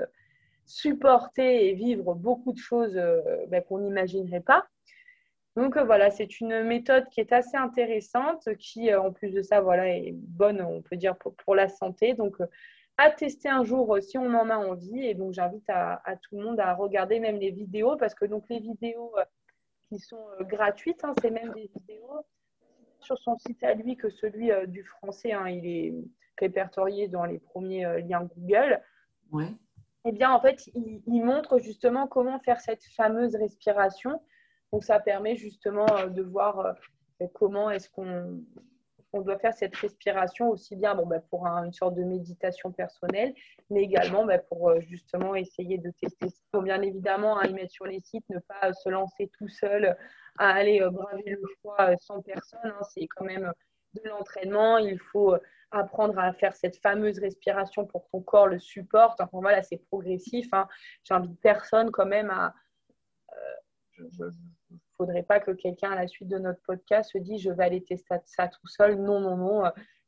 supporter 0.68 1.68
et 1.68 1.73
vivre 1.73 2.14
beaucoup 2.14 2.53
de 2.53 2.59
choses 2.59 2.97
euh, 2.97 3.21
ben, 3.49 3.62
qu'on 3.62 3.79
n'imaginerait 3.79 4.40
pas. 4.40 4.66
Donc 5.57 5.77
euh, 5.77 5.83
voilà, 5.83 6.11
c'est 6.11 6.40
une 6.40 6.62
méthode 6.62 7.09
qui 7.09 7.21
est 7.21 7.33
assez 7.33 7.57
intéressante, 7.57 8.55
qui 8.59 8.92
euh, 8.92 9.01
en 9.01 9.11
plus 9.11 9.31
de 9.31 9.42
ça, 9.42 9.61
voilà, 9.61 9.88
est 9.88 10.12
bonne, 10.12 10.61
on 10.61 10.83
peut 10.83 10.97
dire, 10.97 11.16
pour, 11.16 11.55
la 11.55 11.68
santé. 11.68 12.14
Donc 12.14 12.37
à 12.99 13.11
tester 13.11 13.49
un 13.49 13.65
jour 13.65 13.97
si 14.01 14.19
on 14.19 14.35
en 14.35 14.51
a 14.51 14.57
envie. 14.57 15.07
Et 15.07 15.15
donc 15.15 15.33
j'invite 15.33 15.69
à, 15.69 16.03
tout 16.23 16.37
le 16.37 16.45
monde 16.45 16.61
à 16.61 16.75
regarder 16.75 17.21
même 17.21 17.39
les 17.39 17.51
vidéos, 17.51 17.97
parce 17.97 18.15
que 18.15 18.27
donc 18.27 18.45
les 18.51 18.61
vidéos 18.61 19.15
qui 19.89 19.99
sont 19.99 20.27
gratuites, 20.41 21.03
hein, 21.05 21.15
c'est 21.23 21.31
même 21.31 21.53
des 21.55 21.71
vidéos 21.75 22.27
sur 23.01 23.17
son 23.17 23.39
site 23.39 23.63
à 23.65 23.75
lui 23.75 23.97
que 23.97 24.11
celui 24.11 24.51
du 24.67 24.85
français. 24.85 25.33
Hein, 25.33 25.49
il 25.49 25.67
est 25.67 25.95
répertorié 26.39 27.09
dans 27.09 27.25
les 27.25 27.39
premiers 27.39 28.03
liens 28.03 28.29
Google. 28.37 28.83
Ouais 29.33 29.49
eh 30.09 30.13
bien, 30.13 30.33
en 30.33 30.41
fait, 30.41 30.71
il, 30.75 31.23
montre 31.23 31.59
justement 31.59 32.07
comment 32.07 32.39
faire 32.41 32.61
cette 32.61 32.85
fameuse 32.97 33.37
respiration. 33.37 34.23
Donc, 34.73 34.85
ça 34.85 35.01
permet 35.01 35.37
justement 35.37 35.87
euh, 35.99 36.07
de 36.07 36.23
voir 36.23 36.77
euh, 37.21 37.27
comment 37.35 37.71
est-ce 37.71 37.91
qu'on 37.91 38.43
on 39.12 39.23
doit 39.23 39.38
faire 39.38 39.55
cette 39.55 39.75
respiration 39.77 40.51
aussi 40.51 40.77
bien 40.77 40.94
bon, 40.94 41.07
bah, 41.07 41.21
pour 41.31 41.47
une 41.47 41.73
sorte 41.73 41.94
de 41.94 42.05
méditation 42.05 42.73
personnelle, 42.73 43.35
mais 43.71 43.83
également 43.83 44.25
bah, 44.25 44.38
pour 44.38 44.71
euh, 44.71 44.81
justement 44.81 45.35
essayer 45.35 45.79
de 45.79 45.90
tester. 45.90 46.27
Il 46.27 46.51
faut 46.53 46.62
bien 46.62 46.83
évidemment 46.83 47.38
hein, 47.38 47.47
y 47.47 47.55
mettre 47.55 47.73
sur 47.73 47.87
les 47.87 48.01
sites, 48.01 48.25
ne 48.29 48.38
pas 48.38 48.73
se 48.73 48.88
lancer 48.88 49.31
tout 49.38 49.49
seul 49.49 49.97
à 50.38 50.51
aller 50.51 50.81
euh, 50.81 50.90
braver 50.90 51.31
le 51.31 51.42
froid 51.59 51.97
sans 52.01 52.21
personne. 52.21 52.61
Hein. 52.64 52.85
C'est 52.90 53.07
quand 53.07 53.25
même 53.25 53.53
de 53.94 54.09
l'entraînement. 54.09 54.79
Il 54.79 54.99
faut 54.99 55.35
apprendre 55.71 56.18
à 56.18 56.33
faire 56.33 56.55
cette 56.55 56.77
fameuse 56.79 57.18
respiration 57.18 57.87
pour 57.87 58.05
que 58.05 58.11
ton 58.12 58.21
corps 58.21 58.47
le 58.47 58.59
supporte. 58.59 59.21
Enfin 59.21 59.38
voilà, 59.40 59.62
c'est 59.62 59.79
progressif. 59.88 60.49
Hein. 60.53 60.68
J'invite 61.05 61.40
personne 61.40 61.90
quand 61.90 62.07
même 62.07 62.31
à. 62.31 62.55
Faudrait 64.99 65.23
pas 65.23 65.41
que 65.41 65.53
quelqu'un 65.53 65.93
à 65.93 65.97
la 65.97 66.07
suite 66.07 66.29
de 66.29 66.39
notre 66.39 66.61
podcast 66.63 67.13
se 67.13 67.19
dise 67.19 67.41
je 67.41 67.51
vais 67.51 67.65
aller 67.65 67.83
tester 67.83 68.17
ça 68.27 68.49
tout 68.49 68.67
seul. 68.67 68.97
Non, 68.97 69.21
non, 69.21 69.37
non. 69.37 69.63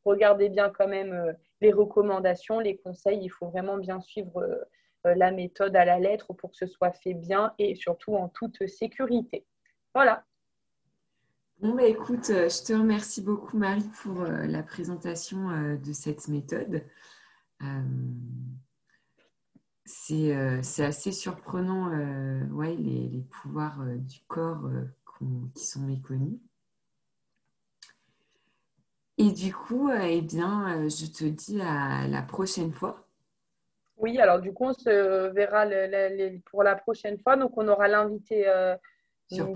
Regardez 0.05 0.49
bien 0.51 0.71
quand 0.71 0.89
même 0.89 1.35
les 1.61 1.73
recommandations, 1.73 2.61
les 2.61 2.77
conseils. 2.77 3.21
Il 3.23 3.31
faut 3.31 3.49
vraiment 3.49 3.79
bien 3.79 4.01
suivre 4.01 4.67
la 5.05 5.31
méthode 5.31 5.77
à 5.77 5.85
la 5.85 5.99
lettre 5.99 6.35
pour 6.35 6.51
que 6.51 6.57
ce 6.57 6.67
soit 6.67 6.93
fait 6.93 7.15
bien 7.15 7.55
et 7.59 7.75
surtout 7.75 8.17
en 8.17 8.29
toute 8.29 8.67
sécurité. 8.67 9.47
Voilà. 9.95 10.25
Bon, 11.61 11.75
bah, 11.75 11.85
écoute, 11.85 12.31
euh, 12.31 12.49
je 12.49 12.65
te 12.65 12.73
remercie 12.73 13.21
beaucoup, 13.21 13.59
Marie, 13.59 13.87
pour 14.03 14.23
euh, 14.23 14.47
la 14.47 14.63
présentation 14.63 15.51
euh, 15.51 15.77
de 15.77 15.93
cette 15.93 16.29
méthode. 16.29 16.83
C'est 19.91 20.85
assez 20.85 21.13
surprenant, 21.13 21.91
ouais, 22.53 22.75
les, 22.77 23.25
pouvoirs 23.31 23.79
du 23.97 24.21
corps 24.29 24.71
qui 25.55 25.65
sont 25.65 25.81
méconnus. 25.81 26.39
Et 29.19 29.33
du 29.33 29.53
coup, 29.53 29.91
eh 29.91 30.23
bien, 30.23 30.89
je 30.89 31.07
te 31.07 31.25
dis 31.25 31.61
à 31.61 32.07
la 32.09 32.23
prochaine 32.23 32.73
fois. 32.73 33.07
Oui, 33.99 34.19
alors 34.19 34.41
du 34.41 34.53
coup, 34.55 34.65
on 34.65 34.73
se 34.73 35.29
verra 35.33 35.67
pour 36.51 36.63
la 36.63 36.75
prochaine 36.75 37.19
fois. 37.19 37.37
Donc, 37.37 37.53
on 37.59 37.69
aura 37.69 37.87
l'invité 37.89 38.47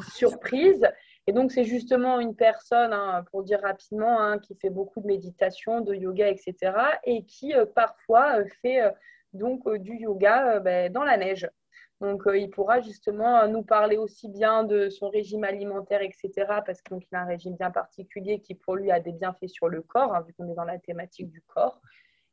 surprise. 0.01 0.87
Et 1.27 1.33
donc, 1.33 1.53
c'est 1.53 1.65
justement 1.65 2.21
une 2.21 2.37
personne, 2.37 2.93
hein, 2.93 3.25
pour 3.31 3.45
dire 3.45 3.61
rapidement, 3.63 4.21
hein, 4.21 4.39
qui 4.39 4.55
fait 4.55 4.71
beaucoup 4.71 5.01
de 5.01 5.07
méditation, 5.07 5.81
de 5.81 5.95
yoga, 5.95 6.29
etc. 6.29 6.73
et 7.05 7.25
qui 7.25 7.55
euh, 7.55 7.65
parfois 7.65 8.41
euh, 8.41 8.45
fait 8.61 8.83
euh, 8.83 8.91
donc 9.35 9.69
du 9.77 9.97
yoga 9.97 10.61
ben, 10.61 10.93
dans 10.93 11.05
la 11.05 11.17
neige. 11.17 11.49
Donc, 12.01 12.23
il 12.35 12.51
pourra 12.51 12.81
justement 12.81 13.47
nous 13.49 13.63
parler 13.63 13.97
aussi 13.97 14.29
bien 14.29 14.65
de 14.65 14.89
son 14.91 15.09
régime 15.09 15.45
alimentaire, 15.45 16.03
etc. 16.03 16.31
Parce 16.67 16.83
qu'il 16.83 16.99
a 17.13 17.21
un 17.21 17.25
régime 17.25 17.57
bien 17.57 17.71
particulier 17.71 18.41
qui, 18.41 18.55
pour 18.55 18.77
lui, 18.77 18.91
a 18.91 19.01
des 19.01 19.13
bienfaits 19.13 19.49
sur 19.49 19.69
le 19.69 19.81
corps, 19.81 20.15
hein, 20.15 20.23
vu 20.23 20.35
qu'on 20.35 20.51
est 20.51 20.55
dans 20.55 20.65
la 20.65 20.79
thématique 20.79 21.31
du 21.31 21.41
corps. 21.43 21.81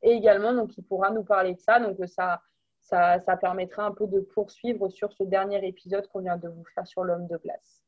Et 0.02 0.12
également, 0.12 0.54
donc, 0.54 0.76
il 0.78 0.84
pourra 0.84 1.12
nous 1.12 1.24
parler 1.24 1.54
de 1.54 1.60
ça. 1.60 1.80
Donc, 1.80 1.98
ça, 2.08 2.42
ça, 2.82 3.20
ça 3.20 3.38
permettra 3.38 3.86
un 3.86 3.92
peu 3.92 4.08
de 4.08 4.20
poursuivre 4.20 4.90
sur 4.90 5.14
ce 5.14 5.24
dernier 5.24 5.66
épisode 5.66 6.08
qu'on 6.08 6.22
vient 6.22 6.38
de 6.38 6.50
vous 6.50 6.66
faire 6.74 6.88
sur 6.88 7.04
l'homme 7.04 7.28
de 7.28 7.38
glace. 7.38 7.84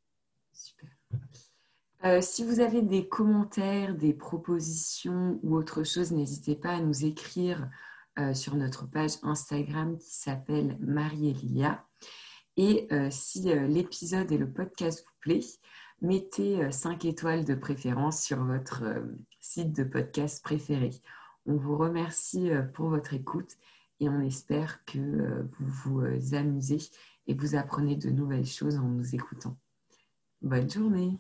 Super. 0.54 0.90
Euh, 2.06 2.22
si 2.22 2.44
vous 2.44 2.60
avez 2.60 2.82
des 2.82 3.08
commentaires, 3.08 3.96
des 3.96 4.14
propositions 4.14 5.40
ou 5.42 5.56
autre 5.56 5.84
chose, 5.84 6.12
n'hésitez 6.12 6.56
pas 6.56 6.72
à 6.72 6.80
nous 6.80 7.06
écrire 7.06 7.70
euh, 8.20 8.34
sur 8.34 8.56
notre 8.56 8.86
page 8.86 9.14
Instagram 9.24 9.98
qui 9.98 10.14
s'appelle 10.14 10.78
Marie-Elia. 10.80 11.86
Et 12.58 12.88
euh, 12.92 13.10
si 13.10 13.42
l'épisode 13.42 14.32
et 14.32 14.38
le 14.38 14.52
podcast 14.52 15.04
vous 15.06 15.20
plaît, 15.20 15.46
mettez 16.02 16.72
5 16.72 17.06
étoiles 17.06 17.46
de 17.46 17.56
préférence 17.56 18.22
sur 18.22 18.44
votre 18.44 18.84
site 19.40 19.76
de 19.76 19.84
podcast 19.84 20.44
préféré. 20.44 20.92
On 21.46 21.56
vous 21.56 21.78
remercie 21.78 22.50
pour 22.74 22.90
votre 22.90 23.14
écoute 23.14 23.58
et 24.00 24.10
on 24.10 24.22
espère 24.22 24.84
que 24.86 25.48
vous 25.60 26.02
vous 26.02 26.36
amusez 26.36 26.80
et 27.28 27.34
vous 27.34 27.56
apprenez 27.56 27.96
de 27.96 28.10
nouvelles 28.10 28.46
choses 28.46 28.78
en 28.78 28.84
nous 28.84 29.16
écoutant. 29.16 29.58
Bonne 30.42 30.70
journée 30.70 31.20